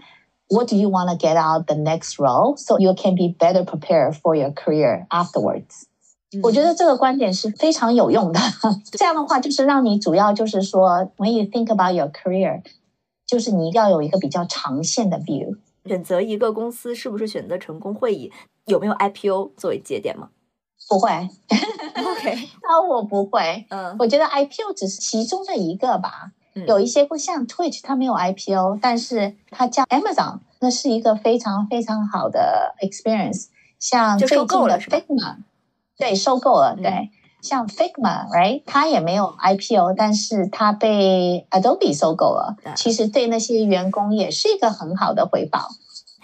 [0.48, 3.62] what do you want to get out the next role, so you can be better
[3.62, 5.82] prepared for your career afterwards.
[6.42, 8.40] 我觉得这个观点是非常有用的。
[8.92, 12.62] 这样的话，就是让你主要就是说，when you think about your career，
[13.27, 15.57] 就是你一定要有一个比较长线的 view。
[15.85, 18.31] 选择一个公司是不是选择成功会以
[18.65, 20.29] 有没有 IPO 作为节点吗？
[20.89, 21.09] 不会，
[21.95, 23.65] OK， 那我不会。
[23.69, 26.31] 嗯，我觉得 IPO 只是其中的一个吧。
[26.55, 33.49] 嗯有一些不像 Twitch，它没有 IPO，但是它叫 Amazon，那是一个非常非常好的 experience。
[33.79, 35.37] 像最近的 Figma，
[35.97, 37.11] 对，收购了，对。
[37.47, 42.57] 像 Figma，right，它也没有 IPO，但是它被 Adobe 收购了。
[42.75, 45.69] 其实对那些员工也是一个很好的回报。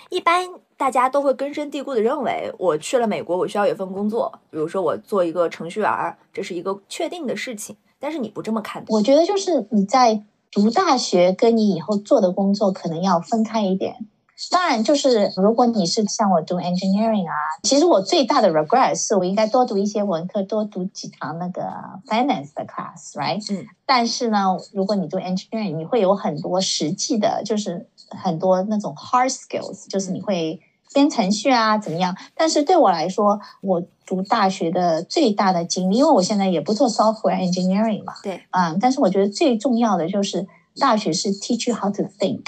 [0.10, 7.78] 一般大家都会根深蒂固的认为，我去了美国，我需要有一份工作，比如说我做一个程序员，这是一个确定的事情。
[8.00, 14.06] 但是你不这么看我觉得就是你在读大学跟你以后做的工作可能要分开一点。
[14.52, 21.64] 当然，就是如果你是像我读 engineering 啊，其实我最大的 regret 是我应该多读一些文科，多读几堂那个
[22.08, 23.44] finance 的 class，right？
[23.54, 23.66] 嗯。
[23.86, 30.60] 但是呢，如果你读 engineering，你会有很多实际的，就是很多那种 hard skills，就是你会
[30.94, 32.16] 编程序啊，怎么样？
[32.36, 40.48] 但是对我来说，我读大学的最大的经历，因为我现在也不做 software engineering 嘛，对，啊，但是我觉得最重要的就是
[40.80, 42.44] 大学是 teach you how to think。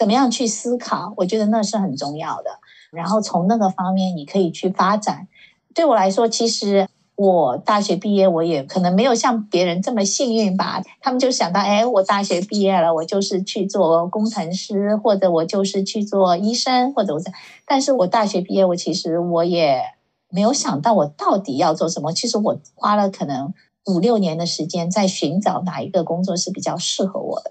[0.00, 1.12] 怎么样去思考？
[1.18, 2.58] 我觉得那是很重要的。
[2.90, 5.28] 然后从那个方面，你可以去发展。
[5.74, 10.82] 对我来说，其实我大学毕业，我也可能没有像别人这么幸运吧。
[11.02, 17.20] 他们就想到，哎，我大学毕业了，我就是去做工程师，或者我就是去做医生，或者我……
[17.66, 19.82] 但是我大学毕业，我其实我也
[20.30, 22.10] 没有想到我到底要做什么。
[22.10, 23.52] 其实我花了可能
[23.84, 27.50] 五六年的时间在寻找哪一个工作是比较适合我的。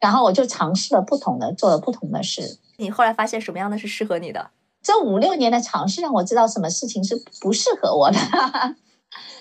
[0.00, 2.58] 然后我就尝试了不同的，做了不同的事。
[2.76, 4.50] 你后来发现什么样的是适合你的？
[4.82, 8.18] 这五六年的尝试让我知道什么事情是不适合我的。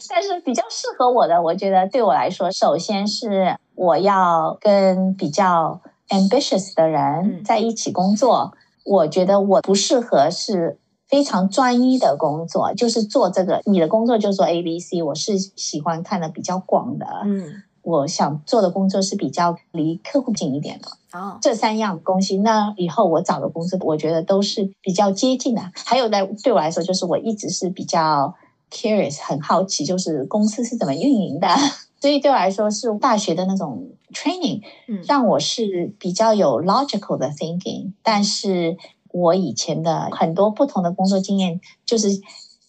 [0.09, 8.53] 但是比较适合我的，我觉得对我来说，首先是我要跟比较 ambitious 的人在一起工作。
[8.85, 13.61] 我觉得我不适合是非常专一的工作，就是做这个。
[13.65, 17.05] 你的工作就做 A、B、C，我是喜欢看的比较广的。
[17.25, 17.63] 嗯。
[17.87, 25.71] 我想做的工作是比较离客户近一点的哦，这三样东西，那以后我找的工作，我觉得都是比较接近的。
[25.73, 28.35] 还有呢，对我来说，就是我一直是比较
[28.69, 31.47] curious，很好奇，就是公司是怎么运营的。
[32.01, 34.61] 所以对我来说，是大学的那种 training，
[35.07, 37.93] 让我是比较有 logical 的 thinking。
[38.03, 38.75] 但是
[39.13, 42.09] 我以前的很多不同的工作经验，就是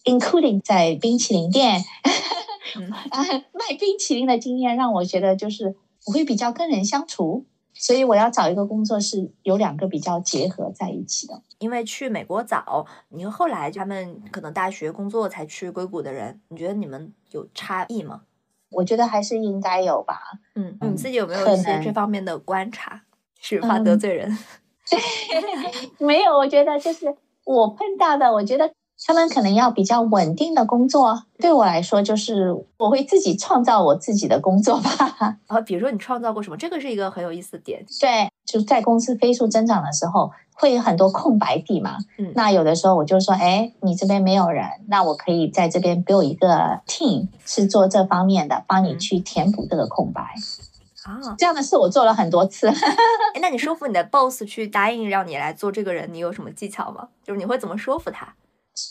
[0.05, 1.83] including 在冰淇淋店。
[3.09, 11.41] 啊， 卖冰淇淋的经验让我觉得就是我会比较跟人相处，所以我要找一个工作是有两个比较结合在一起的。
[11.59, 18.21] 因为去美国早，你后来他们可能大学工作才去硅谷的人，你觉得你们有差异吗？
[18.71, 20.19] 我觉得还是应该有吧。
[20.55, 23.01] 嗯，你自己有没有一些这方面的观察？
[23.41, 24.37] 是怕得罪人？
[25.99, 28.71] 没有，我觉得就是我碰到的，我觉得。
[29.05, 35.37] 他们可能要比较稳定的工作，对我来说就是我会自己创造我自己的工作吧。
[35.47, 36.57] 啊，比如说你创造过什么？
[36.57, 37.85] 这个是一个很有意思的点。
[37.99, 41.97] 对，就在公司飞速增长的时候，会有很多空白地嘛。
[42.17, 50.21] 嗯，那有的时候我就说，哎，你这边没有人，那我可以在这边 build 一个 team 是做这方面的，帮你去填补这个空白。
[51.03, 52.69] 啊，这样的事我做了很多次。
[53.41, 57.07] 那你说服你的 boss 去答应让你来做这个人，你有什么技巧吗？
[57.23, 58.35] 就是你会怎么说服他？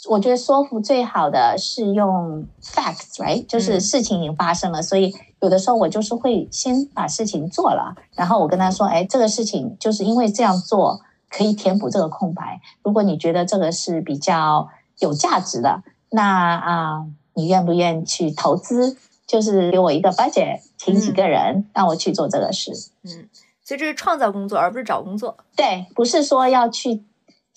[0.09, 3.47] 我觉得说服最好的是用 facts，right？
[3.47, 12.61] 就是事情已经发生了，所以有的时候我就是会先把事情做了，然后我跟他说：“哎，这个事情就是因为这样做可以填补这个空白。
[12.83, 14.69] 如果你觉得这个是比较
[14.99, 18.97] 有价值的，那啊，你愿不愿意去投资？
[19.27, 22.73] 就是给我一个 budget，请几个人让我去做这个事。
[23.03, 23.29] 嗯，
[23.63, 25.37] 所以这是创造工作，而不是找工作。
[25.55, 27.05] 对，不是说要去。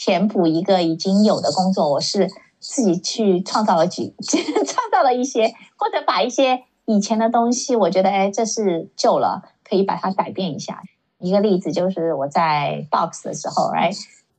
[0.03, 2.27] 填补一个已经有的工作，我是
[2.59, 4.15] 自己去创造了几
[4.65, 10.81] 创造了一些，或者把一些以前的东西，我觉得哎，这是旧了，可以把它改变一下。
[11.19, 13.91] 一个例子就是我在 Box 的时候哎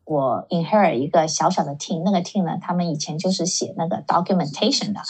[0.04, 5.00] 我 inherit 一个小小的 team，那个 team 呢，他们以前就是写那个 documentation 的。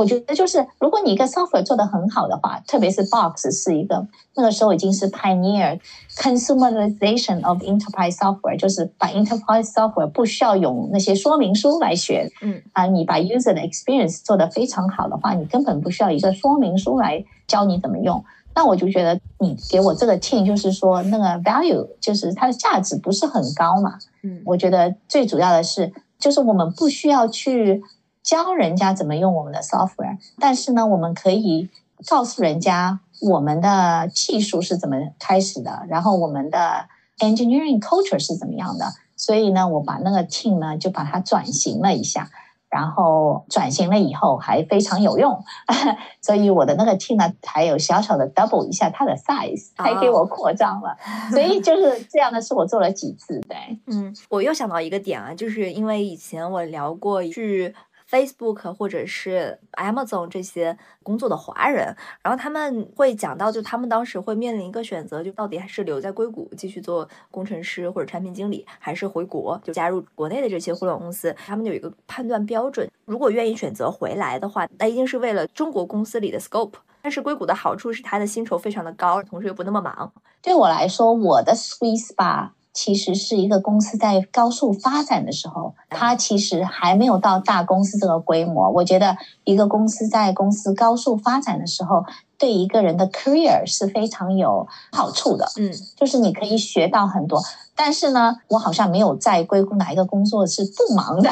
[0.00, 5.78] 我觉得就是，如果你一个 software 做得很好的话，特别是 Box 是一个那个时候已经是 pioneer
[6.16, 18.24] consumerization of enterprise software，就是把 enterprise software 不需要用那些说明书来学，嗯啊，你把 user 的 experience 做得非常好的话，你根本不需要一个说明书来教你怎么用。
[18.54, 27.82] 那我就觉得你给我这个 team，就是说那个 value 就是它的价值不是很高嘛，嗯，我觉得最主要的是，就是我们不需要去。
[28.30, 31.68] 教人家怎么用我们的 software，但是呢，我们可以
[32.06, 36.86] 告诉人家我们的技术是怎么开始的，然后我们的
[37.18, 38.84] engineering culture 是怎么样的。
[39.16, 42.30] 所以呢，我把那个 team 呢就把它转型了一下。
[42.70, 45.42] 然后转型了以后还非常有用，
[46.22, 50.96] 所以我的那个 team 呢还有小小的 double 一下它的 size，还给我扩张了。
[51.32, 53.40] 所以就是这样的事，我做了几次。
[53.40, 53.56] 对，
[53.88, 57.74] 嗯，我又想到一个点啊，就是因为以前我聊过是。
[58.10, 71.32] Facebook 或者是 Amazon 这些工作的华人，然后他们会讲到，就他们当时会面临一个选择，就到底还是留在硅谷继续做工程师或者产品经理，还是回国就加入国内的这些互联网公司。
[71.46, 76.74] 他们有一个判断标准，如果愿意选择回来的话，那一定是为了中国公司里的 scope。
[77.02, 80.12] 但是硅谷的好处是它的薪酬非常的高，同时又不那么忙。
[80.42, 82.50] 对我来说，我的 sweet spot。
[82.72, 88.70] 其实是一个公司在高速发展的时候，它其实还没有到大公司这个规模。
[88.70, 92.04] 我觉得一个公司在公司高速发展的时候，
[92.40, 95.46] 对一个人的 career 是非常有好处的。
[95.58, 97.40] 嗯，就是你可以学到很多。
[97.76, 101.30] 但是呢，我好像没有在硅谷哪一个工作是不忙的，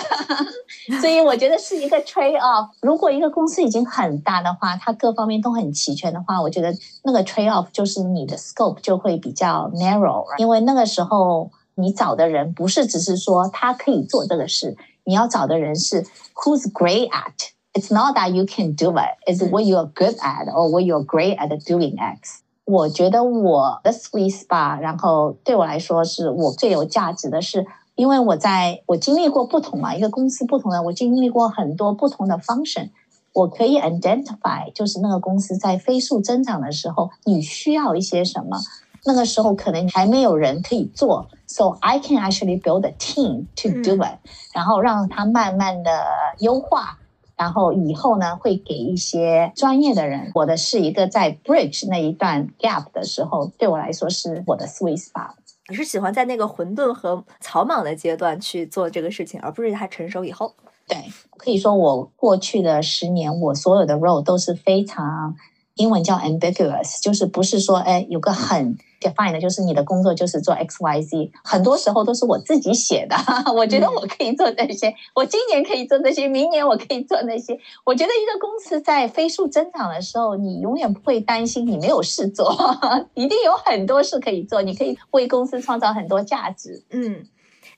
[1.00, 2.68] 所以我觉得是一个 trade off。
[2.80, 10.24] 如果一个公司已经很大的话，它各方面都很齐全的话，我觉得那个 trade off 就是你的 scope 就会比较 narrow。
[10.38, 16.02] 因为那个时候你找的人不是只是说他可以做这个事，你要找的人是
[16.34, 17.50] who's great at。
[17.77, 20.95] It's not that you can do it; it's what you are good at or what you
[20.95, 22.41] are great at doing X.
[22.65, 32.91] 我觉得我的 sweet spot，然后对我来说是我最有价值的是，因为我在我经历过不同嘛，一个公司不同的，我经历过很多不同的 function，
[33.33, 38.59] 我可以 identify，就是那个公司在飞速增长的时候，你需要一些什么，
[39.05, 44.19] 那个时候可能还没有人可以做，so I can actually build a team to do it，
[44.53, 46.05] 然后让它慢慢的
[46.37, 46.99] 优化。
[47.38, 50.32] 然后以后呢，会给一些专业的人。
[50.34, 55.30] 我的是一个在 bridge 那一段 gap 的时候，对我来说是我的 sweet spot。
[55.70, 60.54] 你是喜欢在那个混沌和草莽的阶段去做这个事情，而不是它成熟以后。
[60.86, 60.96] 对，
[61.36, 65.36] 可以说我过去的十年，我所有的 role 都是非常。
[65.74, 73.16] 英文叫 ambiguous，就是不是说哎有个很 defined 的，就是你的工作就是做 X Y Z，很多时候都是我自己写的。
[73.54, 77.58] 我觉得我可以做这些，我今年可以做这些，明年我可以做那些。
[77.84, 82.54] 我觉得一个公司在飞速增长的时候，你永远不会担心你没有事做，
[83.14, 86.84] 一定有很多事可以做，你可以为公司创造很多价值。
[86.90, 87.26] 嗯。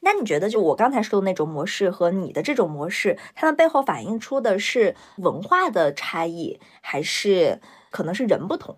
[0.02, 7.60] 那你觉得，就我刚才说的那种模式和你的这种模式，它们背后反映出的是文化的差异，还是
[7.90, 8.76] 可能是人不同？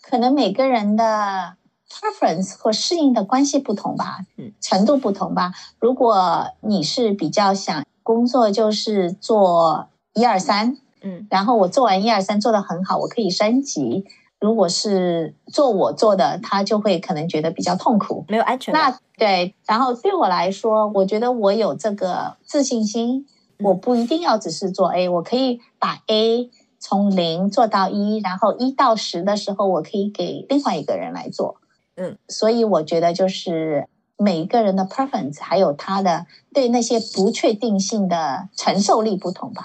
[0.00, 1.56] 可能每个人的
[1.90, 5.52] preference 和适应的关系不同吧，嗯，程度不同吧。
[5.78, 14.04] 如果你是比较想工作就是做一二三，嗯，然后我做完一二三做得很好，我可以升级。
[14.40, 18.90] 如果是做我做的，他就会可能觉得比较痛苦，没有安全感。
[18.90, 23.26] 那对，然后对我来说，我觉得我有这个自信心，
[23.60, 31.56] 我不一定要只是做 A，我可以把 A 从零做到一，然后一到十的时候，我可以给另外一个人来做。
[31.96, 33.86] 嗯，所以我觉得就是
[34.16, 39.64] 每一个人的 preference，还有他的对那些不确定性的承受力不同吧。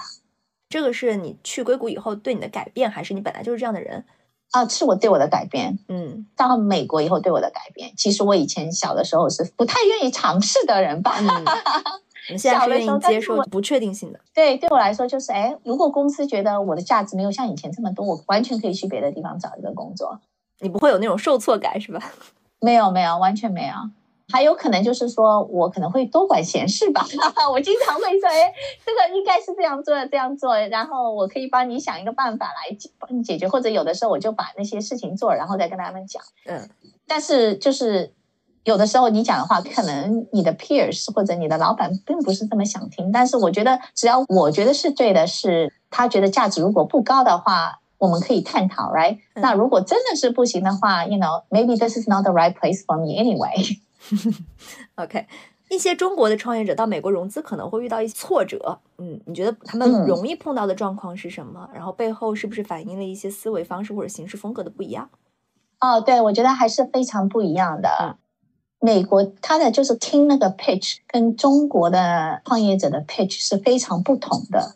[0.69, 4.05] 这个是你去硅谷以后对你的改变，还是你本来就是这样的人？
[4.51, 7.91] 啊，是我对我的改变，嗯，到美国以后对我的改变。
[7.95, 11.15] 其实我以前小的时候是不太愿意尝试的人吧，
[12.29, 14.19] 嗯现在愿意接受不确定性的。
[14.33, 20.19] 对，对我来说就是，哎，如果公司觉得我的价值没有像以前这么多，我完全可以去别的地方找一个工作。
[20.59, 21.99] 你不会有那种受挫感是吧？
[22.61, 23.73] 没有，没有，完全没有。
[24.31, 27.03] 还有可能就是说，我可能会多管闲事吧。
[27.51, 28.53] 我经常会说，哎，
[28.85, 36.21] 这个应该是这样做，这样做，然后我可以帮你想一个办法来帮你解决，或者有的时候我就把那些事情做，然后再跟他们讲。
[36.45, 36.69] 嗯，
[37.07, 38.13] 但是就是
[38.65, 43.11] 有的时候你讲的话，可能你的 peers 或者你的老板并不是这么想听。
[43.11, 53.77] 但是我觉得，只要我觉得是对的，是他觉得价值如果不高的话，我们可以探讨，right？、那如果真的是不行的话，you know，maybe this is not the right place for me anyway。
[54.95, 55.27] OK，
[55.69, 61.69] 一些中国的创业者到美国融资可能会遇到一些挫折，嗯，你觉得他们嗯容易碰到的状况是什么？
[61.73, 65.09] 然后背后是不是反映了一些思维方式或者行事风格的不一样？
[65.79, 67.89] 哦，对，我觉得还是非常不一样的。
[67.99, 68.15] 嗯
[68.81, 74.73] 美国它的就是听那个 pitch 跟中国的创业者的 pitch 是非常不同的。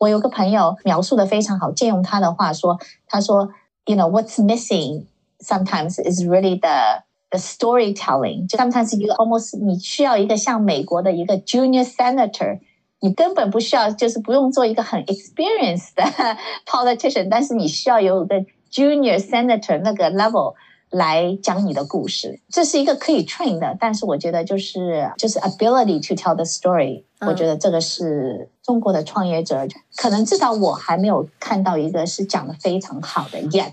[0.00, 3.50] 我有个朋友描述的非常好，借用他的话说，他说，
[3.86, 5.04] you know what's missing
[5.40, 8.48] sometimes is really the the storytelling.
[8.48, 12.60] Sometimes you almost 你需要一个像美国的一个 junior senator。
[13.00, 16.02] 你根本不需要，就是不用做一个很 experienced 的
[16.64, 18.36] politician，但是你需要有一个
[18.72, 20.54] junior senator 那个 level
[20.91, 27.29] 来讲你的故事，这是一个可以 train 的，但是我觉得就是就是 ability to tell the story，、嗯。
[27.29, 29.65] 我觉得这个是中国的创业者，
[29.95, 33.71] 可能至少我还没有看到一个是讲的非常好的 yet，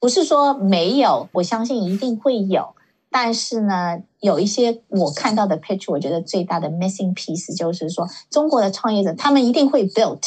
[0.00, 2.74] 不是说没有，我相信一定会有，
[3.10, 10.20] 但是呢，有一些我看到的 pitch，我觉得最大的 missing piece 就是说，中国的创业者他们一定会 build，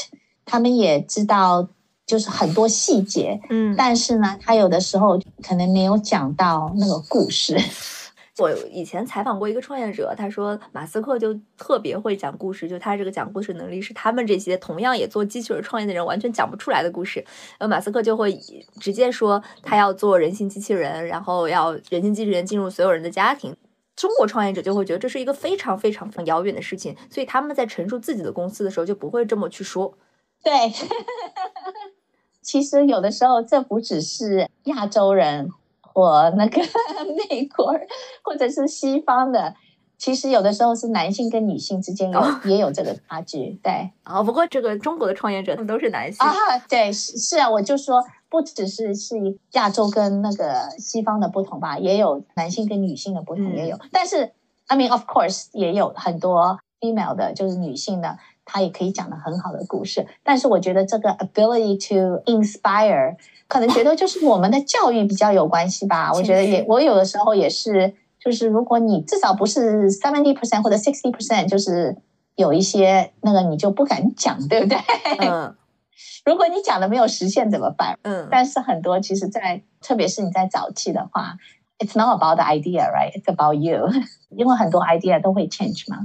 [0.45, 1.67] 他们也知道
[2.11, 7.57] 就是很多细节，嗯但是呢，他有的时候可能没有讲到那个故事。
[8.37, 17.23] 我以前采访过一个创业者，他说马斯克就特别会讲故事，就他这个讲故事能力是他们这些同样也做机器人创业的人完全讲不出来的故事。
[17.59, 18.37] 呃，马斯克就会
[18.81, 23.55] 直接说他要做人形机器人，然后要人形机器人进入所有人的家庭。
[23.95, 29.95] 中国创业者就会觉得这是一个非常非常非常遥远的事情，所以他们在陈述自己的公司的时候就不会这么去说。
[30.43, 30.51] 对，
[32.41, 35.49] 其实有的时候这不只是亚洲人
[35.81, 36.61] 或那个
[37.29, 37.87] 美国人，
[38.23, 39.53] 或者是西方的，
[39.97, 43.59] 其实有的时候是男性跟女性之间有、哦也有这个差距。
[43.61, 46.33] 对啊，不过这个中国的创业者他们都是男性，啊，
[46.67, 49.15] 对，是是啊，我就说不只是是
[49.51, 53.77] 亚洲跟那个西方的不同吧，也有男性跟女性的不同，嗯也有。
[53.91, 54.31] 但是
[54.67, 58.17] ，I mean of course 也有很多 female 的，就是女性的，
[58.51, 60.05] 她也可以讲的很好的故事。
[60.23, 63.15] 但是我觉得这个 ability to inspire，
[63.47, 66.11] 可能觉得就是我们的教育比较有关系吧。
[66.13, 71.95] 我觉得也，我有的时候也是，就是如果你至少不是 seventy percent 或者 sixty percent，就是
[72.35, 74.77] 有一些那个你就不敢讲， 对不对？
[75.19, 75.55] 嗯
[76.25, 77.97] 如果你讲的没有实现怎么办？
[78.03, 81.35] 嗯，但是很多其实在，特别是你在早期的话
[81.79, 83.11] ，it's not about the idea, right?
[83.13, 83.89] It's about you，
[84.29, 85.97] 因为很多 idea 都会 change 嘛。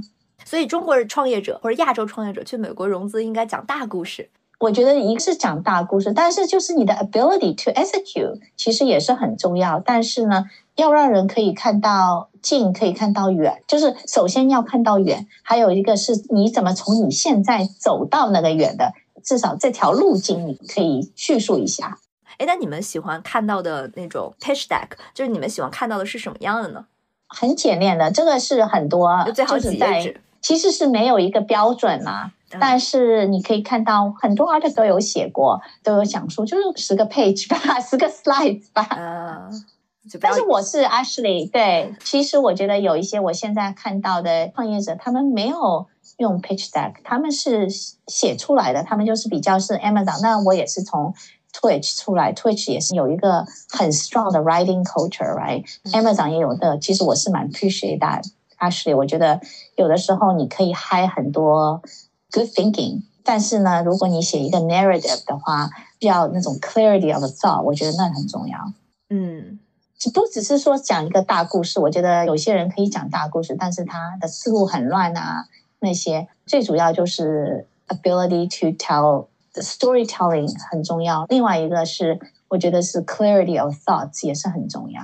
[0.47, 4.29] 所以中国创业者或者亚洲创业者去美国融资应该讲大故事。
[4.59, 9.81] 我觉得一个是讲大故事，但是就是你的 ability to execute 其实也是很重要。
[9.81, 10.45] 但是呢，
[10.77, 21.99] 要让人可以看到近，可以看到远，就是首先要看到远，还有一个是你怎么从你现在走到那个远的，至少这条路径你可以叙述一下。
[22.37, 26.85] 哎，那你们喜欢看到的那种 pitch deck，就是你们喜欢看到的是什么样的呢？
[27.27, 30.21] 很简练的，这个是很多就最好就是在几页纸。
[30.41, 32.31] 其实是没有一个标准啦、嗯
[32.61, 38.87] 但是你可以看到很多 article 都有写过，都有讲述，就是十个 page 吧， 十个 slides 吧。
[40.21, 45.87] 但是我是 Ashley，对，其实我觉得有一些我现在看到的创业者，他们没有
[46.19, 47.67] 用 pitch deck，他们是
[48.07, 50.21] 写出来的，他们就是比较是 Amazon。
[50.21, 51.13] 那我也是从
[51.53, 58.23] Twitch 出来，Twitch 也是有一个很 strong 的 writing culture，right？Amazon、也有的，其实我是蛮 appreciate that。
[58.59, 59.39] Ashley，我觉得
[59.75, 61.81] 有的时候你可以嗨很多
[62.31, 68.73] good thinking，但是呢，如果你写一个 narrative 的话，要那种 clarity of thought，我觉得那很重要。
[69.09, 69.59] 嗯，
[69.97, 75.47] 只不只是说讲一个大故事，我觉得有些人可以讲大故事，但是他的思路很乱啊，
[75.79, 81.25] 那些最主要就是 ability to tell the storytelling 很重要。
[81.29, 85.01] 另外一个是，我觉得是 clarity of thoughts 也是很重要。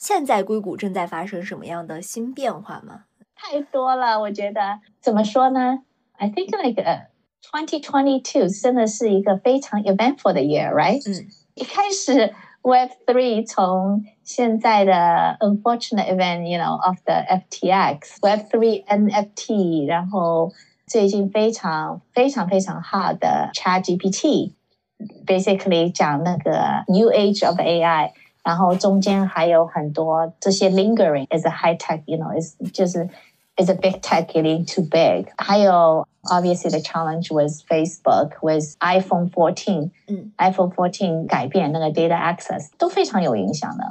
[0.00, 3.04] 现在硅谷正在发生什么样的新变化吗？
[3.34, 5.82] 太多了，我觉得怎么说呢？
[6.12, 7.06] I think like uh,
[7.52, 11.02] 2022真的是一个非常 eventful 的 year，right？
[11.06, 20.52] 嗯一开始 Web Three 从现在的 unfortunate event，you know of the FTX Web Three NFT，然后
[20.86, 32.16] 最近非常非常非常 hot 的 Chat GPT，basically 讲那个 New Age of AI， 然后中间还有很多这些 lingering is a high tech，you
[32.16, 33.08] know，is 就是
[33.56, 39.90] is a big tech getting too big，还有 obviously the challenge was Facebook with iPhone 14。
[40.08, 43.84] 嗯 iPhone 14改变那个 data access 都非常有影响的。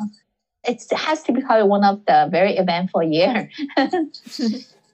[0.64, 3.50] it has to be probably one of the very eventful year，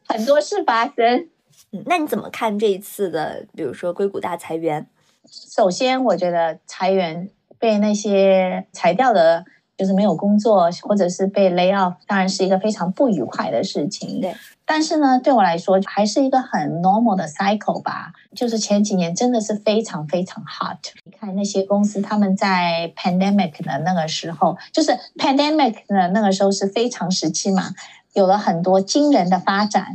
[0.08, 1.30] 很多事发生。
[1.72, 4.88] 嗯，那你怎么看这一次的，比如说硅谷大裁员？
[5.30, 9.45] 首先，我觉得裁员 被那些裁掉的，
[9.77, 14.21] 就是没有工作或者是被 lay off，当然是一个非常不愉快的事情。
[14.21, 14.35] 对。
[14.69, 18.13] 但是呢，对我来说还是一个很 normal 的 cycle 吧。
[18.35, 20.79] 就是前几年真的是非常非常 hot。
[21.05, 27.71] 你看那些公司，他们在 pandemic 的那个时候，就是 pandemic 的那个时候是非常时期嘛，
[28.15, 29.95] 有了很多惊人的发展。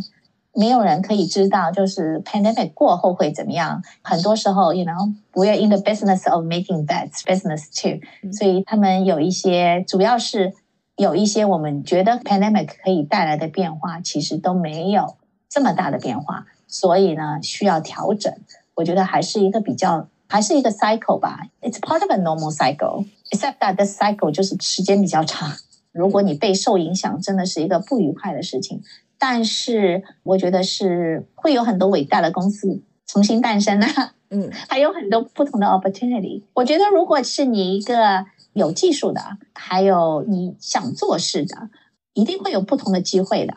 [0.53, 3.83] 没有人可以知道，就是 pandemic 过后会怎么样。
[4.01, 7.99] 很多时候，you know，we are in the business of making bets，business too。
[8.31, 10.53] 所以他们有一些，主要是。
[10.97, 15.15] 有一些我们觉得 pandemic 可以带来的变化，其实都没有
[15.49, 18.31] 这么大的变化，所以呢需要调整。
[18.75, 21.47] 我觉得还是一个比较，还是一个 cycle 吧。
[21.61, 25.51] It's part of a normal cycle, except that the cycle 就是时间比较长。
[25.91, 28.83] 如果你被受影响，真的是一个不愉快的事情。
[29.21, 36.41] 但是我觉得是会有很多伟大的公司重新诞生啊，嗯， 还有很多不同的 opportunity。
[36.55, 38.25] 我觉得如果是你一个。
[38.53, 41.69] 有技术的，还有你想做事的，
[42.11, 43.55] 一定会有不同的机会的。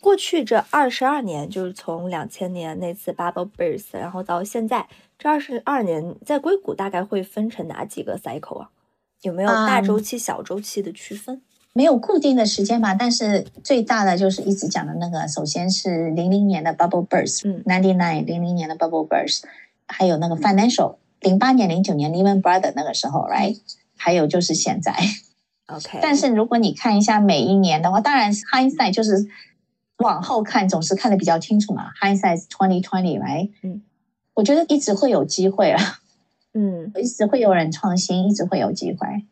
[0.00, 4.86] 过去这二十二年，就是从两千年那次 bubble burst，然后到现在
[5.18, 8.70] 这二十二年，在硅谷大概会分成哪几个 cycle 啊？
[9.22, 11.42] 有没有大周期、小周期的区分？
[11.76, 19.42] 没有固定的时间吧，但是最大的就是一直讲的那个，首先是零零年的 bubble burst，嗯，ninety nine 零零年的 bubble burst，
[19.86, 23.58] 还有那个 financial 零八年、零九年 Lehman Brothers 那个时候，right？
[23.94, 24.94] 还有就是现在
[25.66, 25.98] ，OK。
[26.00, 29.26] 但是如果你看一下每一年的话，当然 hindsight 就是
[29.98, 31.90] 往后看总是看的比较清楚嘛。
[32.00, 33.50] hindsight twenty twenty，right？
[33.62, 33.82] 嗯，
[34.32, 35.98] 我觉得一直会有机会啊，
[36.54, 39.26] 嗯， 一直会有人创新，一直会有机会。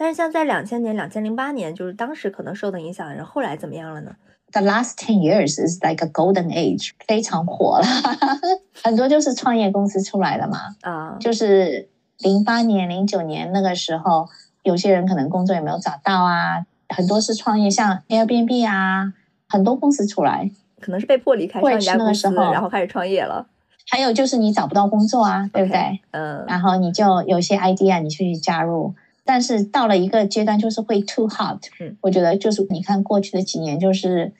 [0.00, 4.16] 嗯，但是像在两千年、两千零八年，就是当时可能受的影响的人，后来怎么样了呢
[4.50, 7.86] ？The last ten years is like a golden age，非常火了，
[8.82, 11.88] 很多就是创业公司出来的嘛，啊，就是。
[12.22, 14.28] 零八年、零九年那个时候，
[14.62, 19.14] 有些人可能工作也没有找到啊，很多是创业，像 Airbnb 啊，
[19.48, 20.50] 很多公司出来，
[20.82, 23.46] 可能是被迫离开上一家公司，然后开始创业了。
[23.88, 26.00] 还有就是你找不到工作啊，对不对？
[26.10, 26.44] 嗯。
[26.46, 28.94] 然后你就有些 idea，你去加入，
[29.30, 31.60] 但是到了一个阶段，就是会 too hot。
[31.78, 31.96] 嗯。
[32.00, 34.32] 我觉得就是你看过去的几年，就是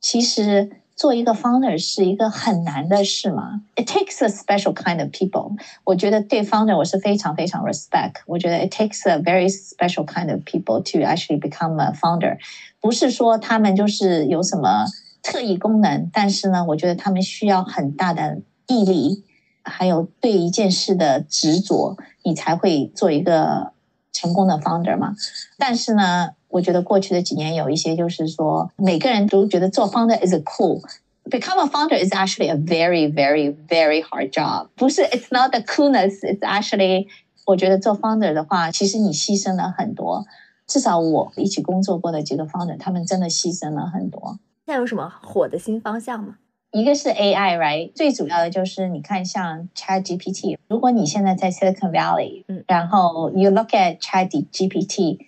[0.00, 0.70] 其实。
[0.96, 5.52] 做一个 founder 是一个很难的事嘛？It takes a special kind of people。
[5.84, 8.14] 我觉得对 founder 我是非常非常 respect。
[8.24, 12.38] 我觉得 it takes a very special kind of people to actually become a founder。
[12.80, 14.86] 不是说他们就是有什么
[15.22, 19.22] 特异功能，但是呢，我觉得他们需要很大的毅力，
[19.64, 23.74] 还有对一件事的执着，你才会做一个
[24.16, 25.14] 成功的 founder 嘛。
[25.58, 26.30] 但是呢。
[26.48, 30.80] 我觉得过去的几年有一些，就是说每个人都觉得做 founder is a cool。
[31.24, 34.68] Become a founder is actually a very, very, very hard job。
[34.74, 36.20] 不是，it's not the coolness.
[36.20, 37.08] It's actually，
[37.44, 40.24] 我觉得做 founder 的话，其实你牺牲了很多。
[40.66, 44.38] 至少我一起工作过的几个 founder，他们真的牺牲了很多。
[44.64, 46.36] 那有什么火的新方向吗？
[46.71, 47.91] 一个是 AI，right？
[47.93, 50.57] 最主要的就是你看像 Chat GPT。
[50.69, 55.19] 如果你现在在 Silicon Valley，嗯，然后 you look at Chat GPT。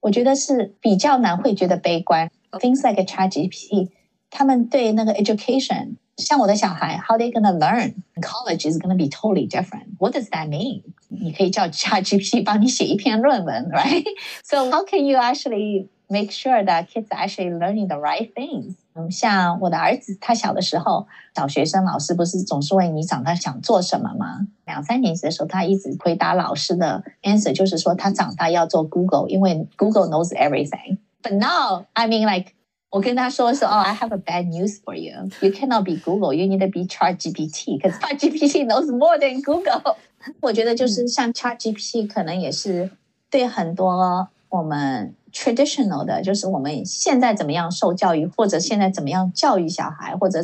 [0.00, 2.30] 我觉得是比较难，会觉得悲观。
[2.52, 3.88] Things like a ChatGPT，
[4.30, 9.96] 他们对那个 education，像我的小孩，how they gonna learn college is gonna be totally different.
[9.98, 10.82] What does that mean？
[11.08, 18.32] 你可以叫 ChatGPT 帮你写一篇论文，right？So how can you actually make sure that kids are actually learning the right
[18.34, 18.74] things？
[18.95, 24.47] 嗯，像我的儿子，他小的时候，小学生老师不是总是问你长大想做什么吗？
[24.65, 30.97] 两三年级的时候，他一直回答老师的 answer 就是说他长大要做 Google，因为 Google knows everything。
[31.21, 32.53] But now I mean like
[32.89, 35.29] 我跟他说说哦，I have a bad news for you.
[35.41, 36.33] You cannot be Google.
[36.33, 39.97] You need to be ChatGPT because ChatGPT knows more than Google.
[40.41, 42.89] 我觉得就是像 ChatGPT 可能也是
[43.29, 45.13] 对很多我们。
[45.31, 50.39] Traditional 的，就是我们现在怎么样受教育，或者现在怎么样教育小孩，或者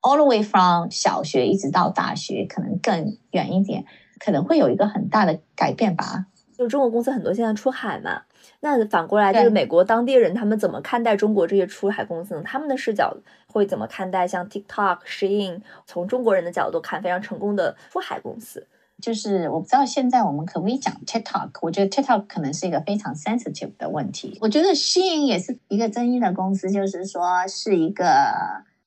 [0.00, 3.84] all the way from 小学一直到大学，可能更远一点，
[4.18, 6.26] 可能会有一个很大的改变吧。
[6.56, 8.22] 就中国公司很多现在出海嘛，
[8.60, 12.42] 那反过来就是美国当地人他们怎么看待中国这些出海公司呢？
[12.42, 13.14] 他们的视角
[13.46, 18.66] 会怎么看待像 TikTok、Shein 从中国人的角度看非常成功的出海公司？
[19.02, 21.50] 就是我不知道现在我们可不可以讲 TikTok？
[21.62, 24.38] 我觉得 TikTok 可能是一个非常 sensitive 的问题。
[24.40, 28.04] 我觉得 Shein 也是一个争议的公司，就是说是一个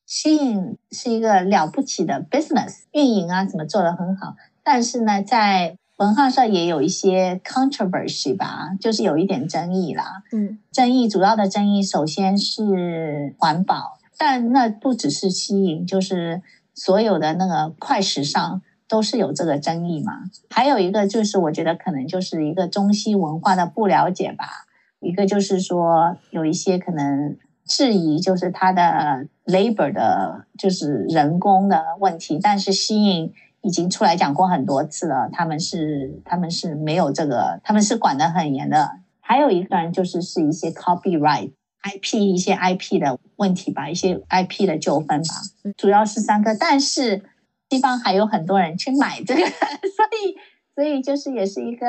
[0.08, 4.36] Shein 是一个了不起的 business 运营啊，怎么做的很好。
[4.64, 10.24] 但是呢，在文化上也有一些 controversy 吧，就是有一点争议啦。
[10.32, 16.42] 嗯，争议主要的争议首先是环保，但那不只是吸引，就是
[16.74, 20.24] 所有的那个快时尚都是有这个争议嘛。
[20.50, 24.66] 还有一个就是我觉得可能就是一个中西文化的不了解吧。
[25.00, 33.32] 一个就是说有一些可能质疑，就是它的 labor 的，就是人工的问题，但是吸引
[33.62, 38.92] 已经出来讲过很多次了，他们是他们是没有这个，他们是管得很严的。
[39.22, 41.52] 还有一个人就是是一些 copyright
[41.84, 45.36] IP 一些 IP 的问题吧，一些 IP 的纠纷吧，
[45.78, 46.54] 主要是三个。
[46.54, 47.22] 但是
[47.70, 50.36] 西方还有很多人去买这个， 所以
[50.76, 51.88] 所以就是也是一个。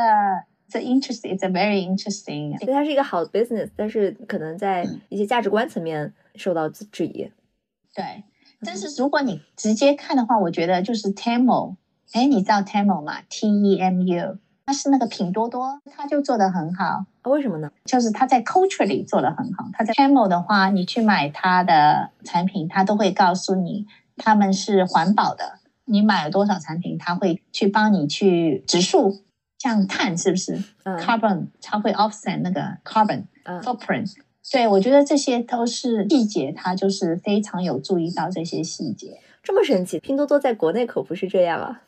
[0.72, 1.36] It's interesting.
[1.36, 2.56] It's a very interesting.
[2.60, 7.28] 所以它是一个好的 business，但是可能在一些价值观层面受到质疑。
[7.92, 8.22] 对，
[8.64, 11.74] 但是如果你直接看的话，我觉得就是 Temu。
[12.12, 17.04] 哎，你知道 Temu 吗？T E M U，它是那个拼多多，它就做得很好。
[17.24, 17.72] 为什么呢？
[17.84, 19.68] 就是它在 culture 里做得很好。
[19.72, 25.58] 它在 Temu 的话，你去买它的产品，它都会告诉你他们是环保的。
[25.90, 29.24] 你买了多少产品，它会去帮你去植树。
[29.58, 34.14] 像碳是不是？carbon 它会 offset 那个 carbon footprint。
[34.50, 39.20] 对，我觉得这些都是细节，它就是非常有注意到这些细节。
[39.42, 41.82] 这么神奇，拼多多在国内可不是这样啊！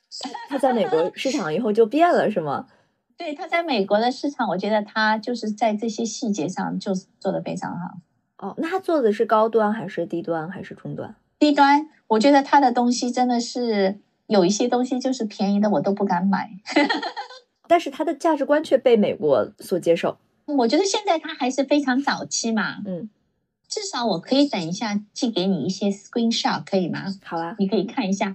[0.50, 2.66] 它在美国市场以后就变了，是吗？
[3.16, 7.98] 对，它在美国的市场，我觉得它就是在这些细节上就做的非常好。
[8.36, 11.16] 哦，那它做的是高端还是低端还是中端？
[11.44, 14.00] 低端，我觉得他的东西真的是。
[14.26, 16.48] 有一些东西就是便宜的，我都不敢买，
[17.68, 20.16] 但是他的价值观却被美国所接受。
[20.46, 23.10] 我觉得现在他还是非常早期嘛，嗯，
[23.68, 27.04] 至少我可以等一下寄给你一些 screenshot，可以吗？
[27.22, 28.34] 好啊，你可以看一下。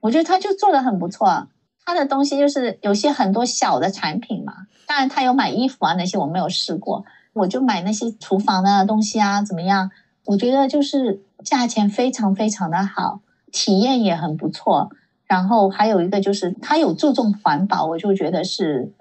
[0.00, 1.48] 我觉得他就做的很不错，
[1.84, 4.54] 他的东西就是有些很多小的产品嘛，
[4.86, 9.90] 当然他有买衣服啊那些我没有试过，我就买那些厨房的东西啊，怎么样？
[10.28, 14.90] 我觉得就是价钱非常非常的好，体验也很不错。
[15.24, 18.92] 然后还有一个就是，它有注重环保，我就觉得是，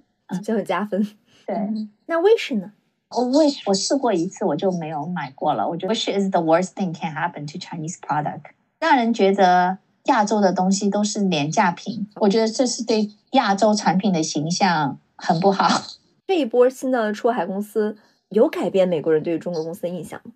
[0.42, 1.06] 就很加分。
[1.46, 1.58] 对，
[2.06, 2.72] 那 Wish 呢？
[3.10, 5.68] 我 Wish 我试过一次，我就没有买过了。
[5.68, 8.44] 我觉得 Wish is the worst thing can happen to Chinese product，
[8.80, 12.08] 让人觉得亚洲的东西都是廉价品。
[12.22, 15.68] 我觉得这是对亚洲产品的形象很不好。
[16.26, 17.98] 这一波新的出海公司
[18.30, 20.32] 有改变美国人对于中国公司的印象吗？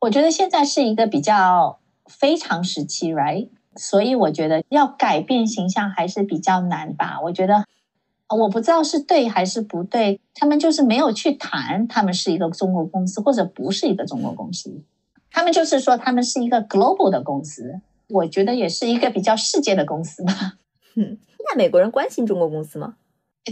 [0.00, 3.48] 我觉得现在是一个比较非常时期，right？
[3.76, 7.20] 所以我觉得要改变形象还是比较难吧。
[7.22, 7.64] 我觉得
[8.28, 14.82] 我不知道是对还是不对，他们就是没有去谈他们是一个中国公司或者不是一个中国公司，
[15.30, 17.80] 他们就是说他们是一个 global 的公司。
[18.08, 20.58] 我觉得也是一个比较世界的公司吧。
[20.94, 21.18] 嗯，
[21.48, 22.94] 那美国人关心中国公司吗？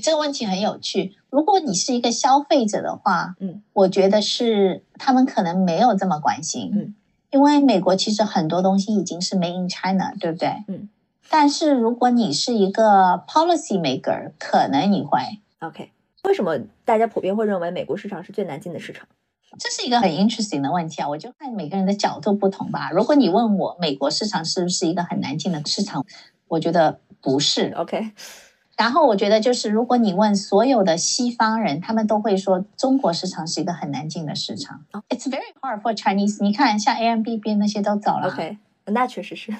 [0.03, 1.17] 这个问题很有趣。
[1.31, 6.71] 如果你是一个消费者的话，嗯，我觉得是他们可能没有这么关心。
[6.75, 6.95] 嗯。
[7.31, 10.65] 因为美国其实很多东西已经是 made in China，对不对？
[10.69, 10.89] 嗯。
[11.29, 15.19] 但是如果你是一个 policy maker，可能你会
[15.61, 15.91] OK。
[16.25, 19.07] 为什么大家普遍会认为美国市场是最难进的市场？
[19.59, 21.09] 这是一个很 interesting 的问题啊！
[21.09, 22.91] 我就看每个人的角度不同吧。
[22.91, 26.05] 如果你问我美国市场是不是一个很难进的市场，
[26.49, 27.73] 我觉得不是。
[27.77, 28.11] OK。
[28.77, 34.85] 然后我觉得，就是如果你问所有的西方人，他们都会说中国市场是一个很难进的市场。
[35.09, 36.43] It's very hard for Chinese。
[36.43, 38.29] 你看，像 A M B B 那些都走了。
[38.29, 39.53] OK，那确实是。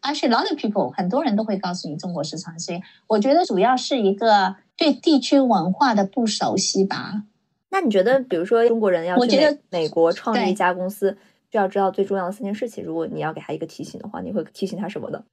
[0.00, 2.80] Actually, a lot of people，很多人都会告诉你中国市场是。
[3.08, 7.24] 我觉得主要是一个对地区文化的不熟悉吧。
[7.70, 11.18] 那你觉得，比如说中国人要去美国创立一家公司，
[11.50, 12.84] 就要知道最重要的三件事情。
[12.84, 15.24] 如果你要给他一个提醒的话，你会提醒他什么的？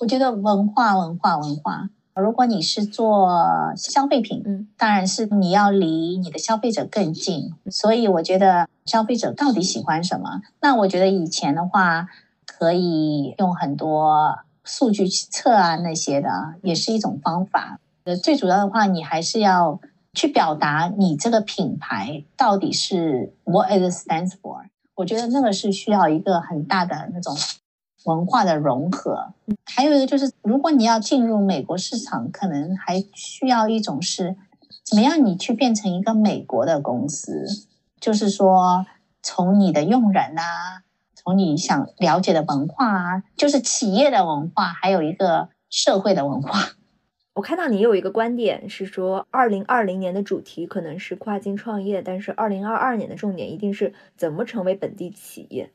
[0.00, 1.88] 我觉得文化，文化，文化。
[2.14, 7.54] 如果你是做消费品，嗯，当然是你要离你的消费者更近。
[7.70, 10.42] 所以我觉得消费者到底喜欢什么？
[10.60, 12.08] 那我觉得以前的话
[12.46, 17.78] 可以用很多数据去测啊那些的，也是一种方法。
[18.04, 19.80] 呃，最主要的话，你还是要
[20.12, 24.66] 去表达你这个品牌到底是 what it stands for。
[24.96, 27.34] 我觉得那个是需要一个很大的那种。
[28.04, 29.32] 文化的融合，
[29.64, 34.36] 还有一个就是，如果你要进入美国市场，可能还需要一种是，
[34.84, 37.46] 怎么样你去变成一个美国的公司，
[38.00, 38.84] 就是说，
[39.22, 40.82] 从你的用人啊，
[41.14, 46.58] 从你想了解的文化啊，就是企业的文化，还有一个社会的文化。
[47.34, 55.70] 我看到你有一个观点是说，二零二零年的主题可能是跨境创业，但是二零二二年的重点一定是怎么成为本地企业。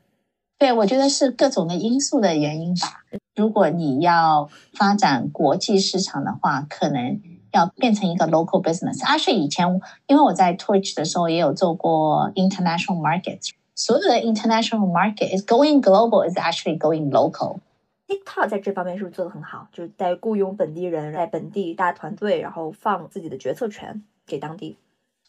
[0.58, 3.04] 对，我觉得是各种的因素的原因吧。
[3.36, 7.20] 如果你要发展国际市场的话，可能
[7.52, 9.08] 要变成一个 local business。
[9.08, 17.60] 而且以前，因为我在 Twitch 的时候也有做过 international markets，所有的 international market is going global is actually going local。
[18.08, 19.68] TikTok 在这方面是不是做的很好？
[19.72, 24.76] 就是在雇佣本地人，在本地大团队，然后放自己的决策权给当地。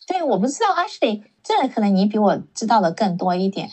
[0.08, 3.70] 对，我不知道 Ashley，这可能你比我知道的更多一点。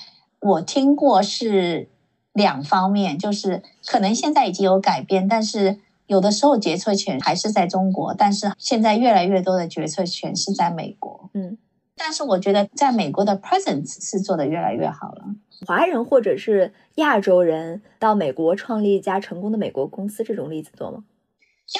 [0.46, 1.88] 我听过是
[2.32, 11.30] 两方面，就是可能现在已经有改变，但是有的时候决策权还是在中国，但是现在越来越多的决策权是在美国。
[11.34, 11.58] 嗯，
[11.96, 15.24] 但是我觉得在美国的 presence 是做的越来越好了。
[15.66, 21.04] 华人或者是亚洲人到美国创立一家成功的美国公司，这种例子多吗？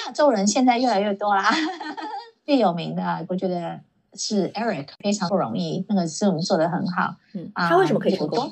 [0.05, 1.49] 亚洲人现在越来越多啦，
[2.43, 3.79] 最有名的我觉得。
[4.17, 7.15] 是 Eric 非常不容易，那个是我们做的很好。
[7.33, 8.51] 嗯，他为什么可以成功？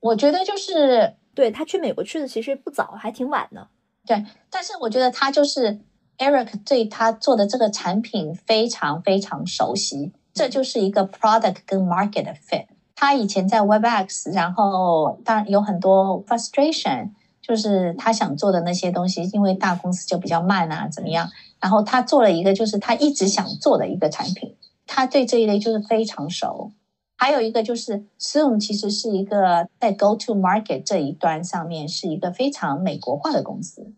[0.00, 3.68] 我觉得就是对他去美国去的其实不早，还挺晚的。
[4.06, 5.80] 对，但是我觉得他就是
[6.18, 12.66] Eric 对他做的这个产品非常非常熟悉，这就是一个 product 跟 market 的 fit。
[12.94, 21.28] 他以前在 Webex，然后当然有很多 frustration，就是他想做的那些东西，因为大公司就比较慢啊，怎么样？
[21.58, 24.54] 然后他做了一个就是他一直想做的一个产品。
[24.86, 26.72] 他对这一类就是非常熟，
[27.16, 33.92] 还有一个就是 Zoom 其实是一个在 Go to Market 这一端上面是一个非常美国化的公司。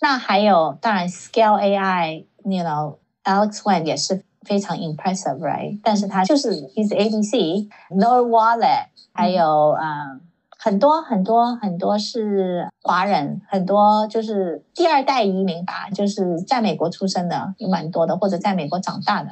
[0.00, 5.78] 那还有当然 Scale AI，you know Alex Wan 也是非常 impressive，right？
[5.84, 10.22] 但是他就是 is ABC，No Wallet，还有嗯
[10.56, 19.30] 很多很多很多是华人，很多就是第二代移民吧，就是在美国出生的有蛮多的，或者在美国长大的。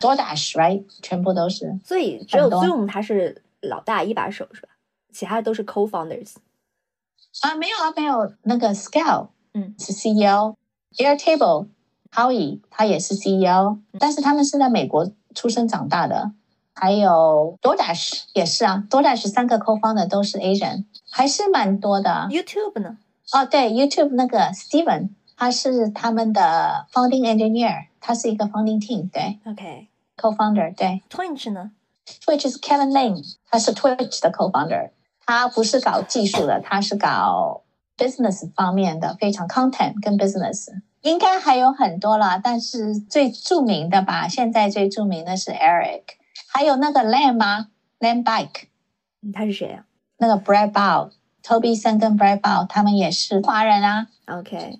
[0.00, 4.68] DoorDash right，全部都是，所以只有 Zoom 它是老大一把手是吧？
[5.12, 6.36] 其他的都是 co-founders
[7.42, 11.66] 啊，没有啊，没有那个 Scale，嗯，是 CEO，Airtable
[12.12, 16.32] Howie 他也是 CEO，但是他们是在美国出生长大的，
[16.74, 22.28] 还有 DoorDash 也是啊，DoorDash 三个 co-founder 都是 Asian，还是蛮多的。
[22.30, 22.96] YouTube 呢？
[23.32, 29.88] 哦，对，YouTube 那个 Steven 他是他们的 founding engineer，他是一个 founding team，对，OK。
[30.20, 31.70] Co-founder 对，Twitch 呢
[32.24, 34.90] ？Twitch 是 Kevin Lin，他是 Twitch 的 Co-founder，
[35.24, 37.62] 他不是搞技术的，他是搞
[37.96, 40.68] business 方面的，非常 content 跟 business，
[41.00, 46.02] 应该还有很多啦，但是最著名的吧，现在最著名的是 Eric，
[46.52, 47.68] 还有那个 Lam 吗
[47.98, 48.64] ？Lam Bike，
[49.32, 49.84] 他是谁啊？
[50.18, 54.08] 那个 Brad Bao，Toby Sun 跟 Brad Bao，他们也是华人啊。
[54.26, 54.78] OK。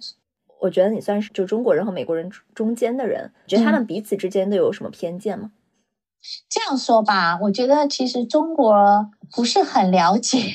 [0.60, 5.50] 我觉得你算是就中国人和美国人中间的人，觉得他们彼此之间都有什么偏见吗？
[6.50, 10.54] 这样说吧，我觉得其实中国不是很了解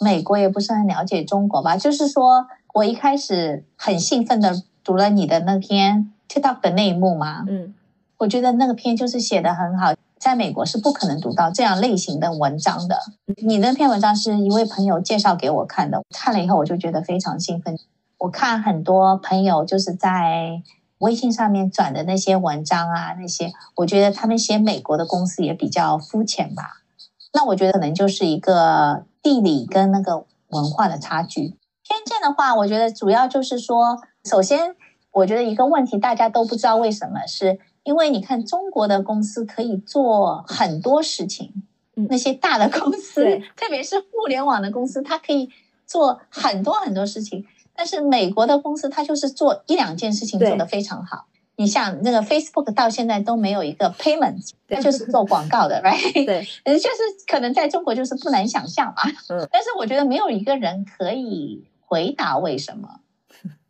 [0.00, 1.76] 美国，也不是很了解中国吧。
[1.76, 7.74] 就是说我一开始很兴奋的读了你的那篇 TikTok 的内幕嘛，嗯，
[8.16, 12.98] 我觉得那个篇就是写的很好，在美国是不可能读到这样类型的文章的。
[13.42, 17.78] 你那篇文章是一位朋友介绍给我看的，看了以后我就觉得非常兴奋。
[18.18, 20.62] 我看很多朋友就是在
[20.98, 26.82] 微信上面转的那些文章啊，那些我觉得他们写美国的公司也比较肤浅吧。
[27.32, 31.58] 那我觉得可能就是一个地理跟那个文化的差距。
[31.86, 34.76] 偏见的话，我觉得主要就是说，首先
[35.10, 41.52] 我觉得一个问题大家都不知道为什么，是因为你看中国的公司可以做很多事情，
[42.08, 43.24] 那些大的公司，
[43.56, 45.50] 特别是互联网的公司，它可以
[45.86, 47.44] 做很多很多事情。
[47.76, 51.26] 但是美国的公司，它就是做一两件事情做得非常好。
[51.56, 56.24] 你像那个 Facebook 到现在都没有一个 payment，它就是做广告的， right？
[56.24, 56.98] 对，就是
[57.28, 59.02] 可能在中国就是不难想象嘛。
[59.28, 59.48] 嗯。
[59.52, 63.00] 但是我觉得没有一个人可以回答为什么。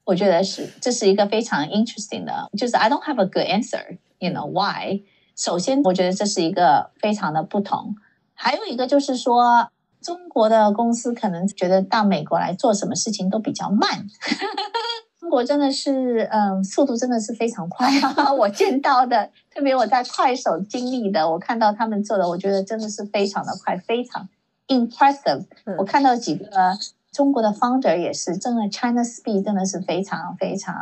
[0.05, 5.03] 我觉得是这是一个非常 interesting 的，就是 I don't have a good answer，you know why？
[5.37, 7.97] 首先，我觉得这是一个非常的不同。
[8.35, 9.69] 还有一个就是说。
[10.05, 14.07] 中国的公司可能觉得到美国来做什么事情都比较慢，
[15.19, 18.31] 中国真的是，嗯，速度真的是非常快啊！
[18.37, 24.29] 我见到的，特别我在快手经历的，我看到他们做的，我觉得真的是非常的快，非常
[24.69, 25.47] impressive。
[25.79, 26.47] 我看到几个
[27.11, 30.75] 中国的 founder 也是，真的 China Speed 真的是非常非常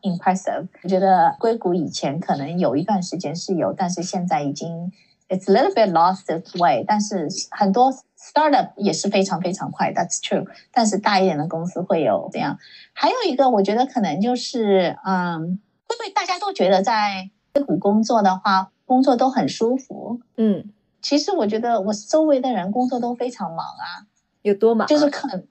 [0.00, 0.68] impressive。
[0.82, 4.90] 我觉得硅谷以前可能有一段时间是有，但是现在已经。
[5.32, 10.46] It's a little bit lost its way，但是很多 startup 也是非常非常快，That's true。
[10.70, 12.58] 但是大一点的公司会有这样。
[12.92, 15.58] 还有一个，我觉得可能就是，嗯，
[15.88, 20.20] 会不会大家都觉得在硅谷工作的话，工作都很舒服？
[20.36, 24.06] 嗯，其实我觉得我周围的人工作都非常忙啊。
[24.42, 24.86] 有多忙？
[24.86, 25.42] 就是可能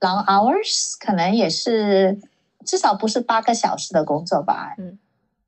[0.00, 2.20] long hours，可能也是
[2.64, 4.74] 至少不是八个小时的工作吧。
[4.78, 4.98] 嗯，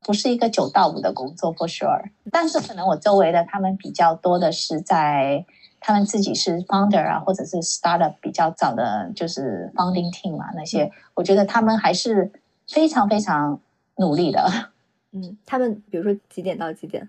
[0.02, 2.10] 不是一个九到五的工作，for sure。
[2.32, 5.44] 但是可能我周围的他们比较多的是在
[5.80, 12.30] 他们自己是 founder 啊，或者是 startup 比较早的，就是 founding team 嘛，那些我觉得他们还是
[12.68, 13.60] 非常非常
[13.96, 14.70] 努力的。
[15.12, 17.08] 嗯，他们比如说几点到几点？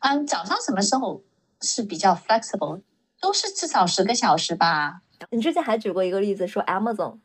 [0.00, 1.22] 嗯，早上什么时候
[1.60, 2.80] 是比较 flexible？
[3.20, 5.02] 都是至少十个小时吧。
[5.30, 7.18] 你之前还举过一个例子，说 Amazon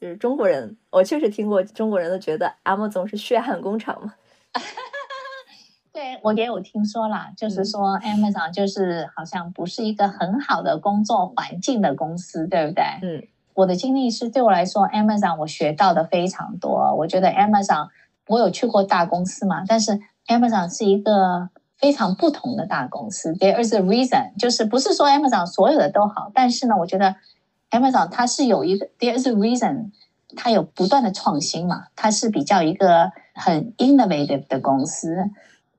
[0.00, 4.14] 就是中国人，我确实听过中国人都觉得 Amazon 是血汗工厂嘛。
[5.92, 12.84] 对我也有听说啦，就是说 Amazon 就是好像不是一个很好的工作环境的公司，对不对？
[13.02, 13.22] 嗯，
[13.54, 16.94] 我的经历是对我来说，Amazon 我学到的非常多。
[16.96, 17.88] 我觉得 Amazon
[18.26, 21.50] 我有去过大公司嘛，但是 Amazon 是一个。
[21.78, 27.16] 非常不同的大公司，There is a reason，就是不是说 Amazon 所有的都好，但是呢，我觉得
[27.72, 29.90] Amazon 它是有一个 There is a reason，
[30.36, 35.28] 它有不断的创新嘛，它是比较一个很 innovative 的公司。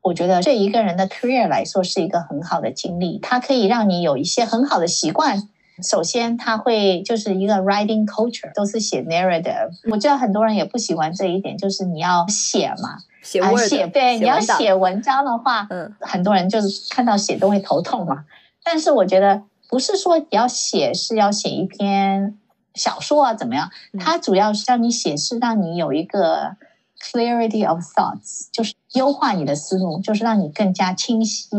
[0.04, 5.50] 我觉得对一个人的 career 来说是一个很好的经历，它可以让你有一些很好的习惯。
[5.82, 9.72] 首先，它会就是一个 writing culture，都是写 narrative。
[9.90, 13.00] 我知道很多人也不喜欢这一点，就是你要写嘛。
[13.24, 18.26] 写写对，你要写文章的话，嗯，很多人就是看到写都会头痛嘛。
[18.64, 22.38] 但是我觉得不是说你要写是要写一篇
[22.76, 23.72] 小说啊怎么样？
[23.98, 26.58] 它主要是让你写是让你有一个
[27.04, 31.50] clarity of thoughts，就是优化你的思路，就是让你更加清晰。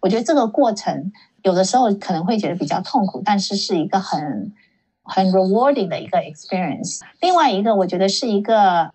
[0.00, 4.52] 我觉得这个过程有的时候可能会觉得比较痛苦，但是是一个很
[5.02, 7.00] 很 rewarding 的一个 experience。
[7.20, 8.92] 另外一个我觉得是一个。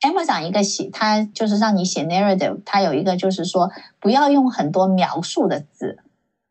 [0.00, 5.98] Amazon 一个写，它就是让你写 narrative，它有一个就是说不要用很多描述的字，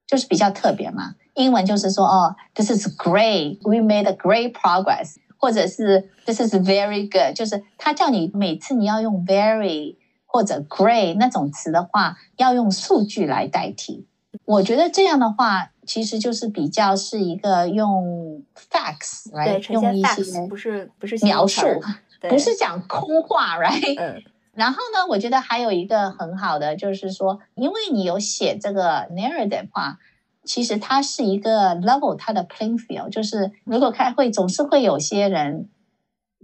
[0.06, 1.16] 就是比较特别嘛。
[1.34, 14.06] 英文就是说哦，this is great，we made a great progress，或者是 this is very good，就是他叫你每次你要用 very 或者 great 那种词的话，要用数据来代替。
[14.46, 21.66] 我觉得这样的话，其实就是比较是一个用 facts 来用一些不是不是描述。
[22.20, 24.00] 不是讲空话， right？
[24.00, 24.24] 嗯。
[24.56, 30.00] 然后呢，我觉得还有一个很好的，就是说，因为你有写这个 narrative 话，
[30.48, 35.70] 其实它是一个 level，它的 playing field，就是如果开会，总是会有些人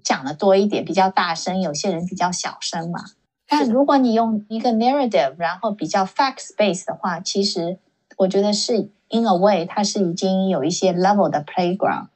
[0.03, 2.99] 讲的多一点，比较大声，有些人比较小声嘛。
[3.47, 7.79] 但如果你用一个 narrative，然后比较 facts base 的话，其实
[8.17, 12.07] 我觉得是 in a way，它是已经有一些 level 的 playground。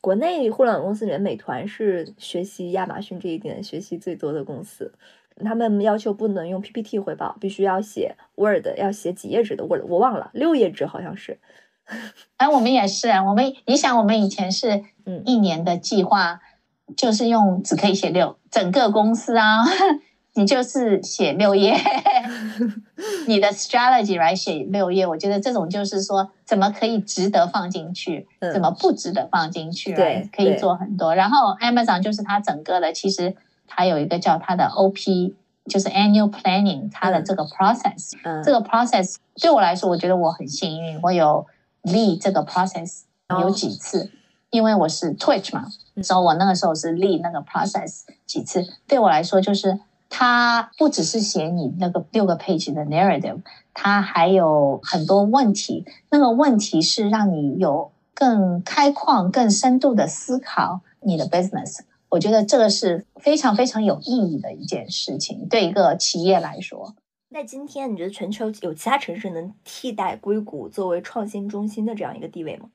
[0.00, 4.92] 国内互联网公司里面，美团是学习亚马逊这一点学习最多的公司。
[5.44, 11.38] 他们要求不能用 PPT 汇报，必须要写 Word，要写几页纸的 Word，我忘了六页纸好像是。
[12.36, 14.84] 哎，我们也是，我们你想，我们以前是
[15.24, 16.40] 一年的计划，
[16.96, 19.64] 就是用只可以写六，整个公司啊。
[20.34, 21.76] 你就是写六页，
[23.28, 31.14] 你的 strategy 来写六页，我觉得这种就是说，怎么可以值得放进去，怎么不值得放进去，对，可以做很多。
[31.14, 35.34] 然后 Amazon 就是它整个的，其实它有一个叫它的 OP，
[35.66, 38.12] 就是 Annual Planning，它的这个 process，
[38.44, 41.46] 这个 process 对我来说，我觉得我很幸运，我有
[41.82, 43.02] lead 这个 process
[43.40, 44.10] 有几次，
[44.50, 45.66] 因为我是 Twitch 嘛，
[46.02, 49.80] 所以我那个时候是 lead 那个 process 几次，对我来说就是。
[50.14, 53.40] 它不只是写你那个六个 page 的 narrative，
[53.72, 55.86] 它还有很多问题。
[56.10, 61.78] 那个问题是让你有更开旷、更深度的思考你的 business。
[62.12, 66.94] 我觉得这个是非常非常有意义的一件事情，对一个企业来说。
[67.30, 72.68] 那今天你觉得全球有其他城市能替代硅谷作为创新中心的这样一个地位吗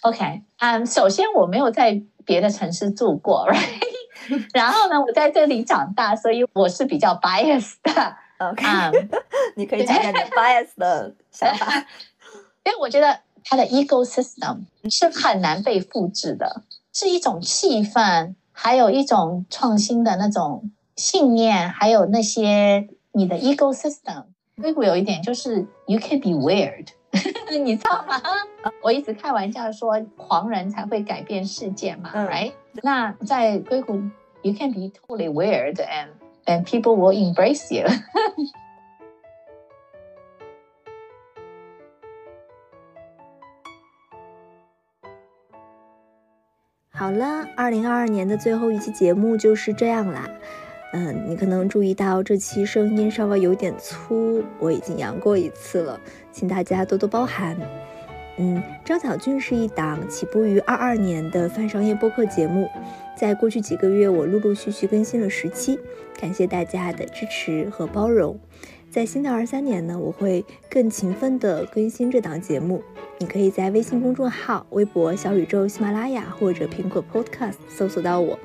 [0.00, 4.38] ？OK，嗯，首先我没有在别的城市住过， right？
[4.54, 8.16] 然后呢，我在这里长大，所以我是比较 bias 的。
[8.38, 8.64] OK，
[9.56, 11.86] 你可以讲讲你 bias 的想法。
[12.64, 16.62] 因为我觉得它的 ecosystem 是很难被复制的，
[16.94, 24.24] 是一种气氛，还有一种创新的那种信念，还有那些你的 ecosystem。
[24.60, 26.88] 硅谷有一点就是 you can be weird，
[27.64, 28.20] 你知道吗？
[28.82, 32.52] 我一直开玩笑说，狂人才会改变世界嘛，right？
[32.82, 33.94] 那在硅谷
[34.42, 36.10] ，you can be totally weird and
[36.44, 37.88] and people will embrace you。
[47.00, 50.28] 好了，二零二二年的最后一期节目就是这样啦。
[50.92, 55.98] 嗯，你可能注意到这期声音稍微有点粗，我已经阳过一次了，
[56.30, 57.56] 请大家多多包涵。
[58.36, 62.68] 嗯，张小俊是一档起步于二二年的泛商业播客节目，
[63.16, 65.80] 在过去几个月，我陆陆续续更新了十期，
[66.20, 68.38] 感谢大家的支持和包容。
[68.90, 72.82] 在新的二三年呢，我会更勤奋地更新这档节目。
[73.20, 78.36] 你可以在微信公众号、微博、小宇宙、喜马拉雅或者苹果 Podcast 搜索到我，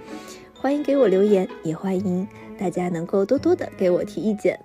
[0.54, 2.28] 欢迎给我留言，也欢迎
[2.60, 4.60] 大家能够多多的给我提意见。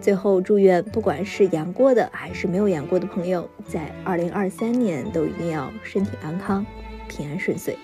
[0.00, 6.64] 最后，祝愿不管是阳过的还是没有阳过的朋友，在二零二三年都一定要身体安康、
[7.08, 7.76] 平安顺遂。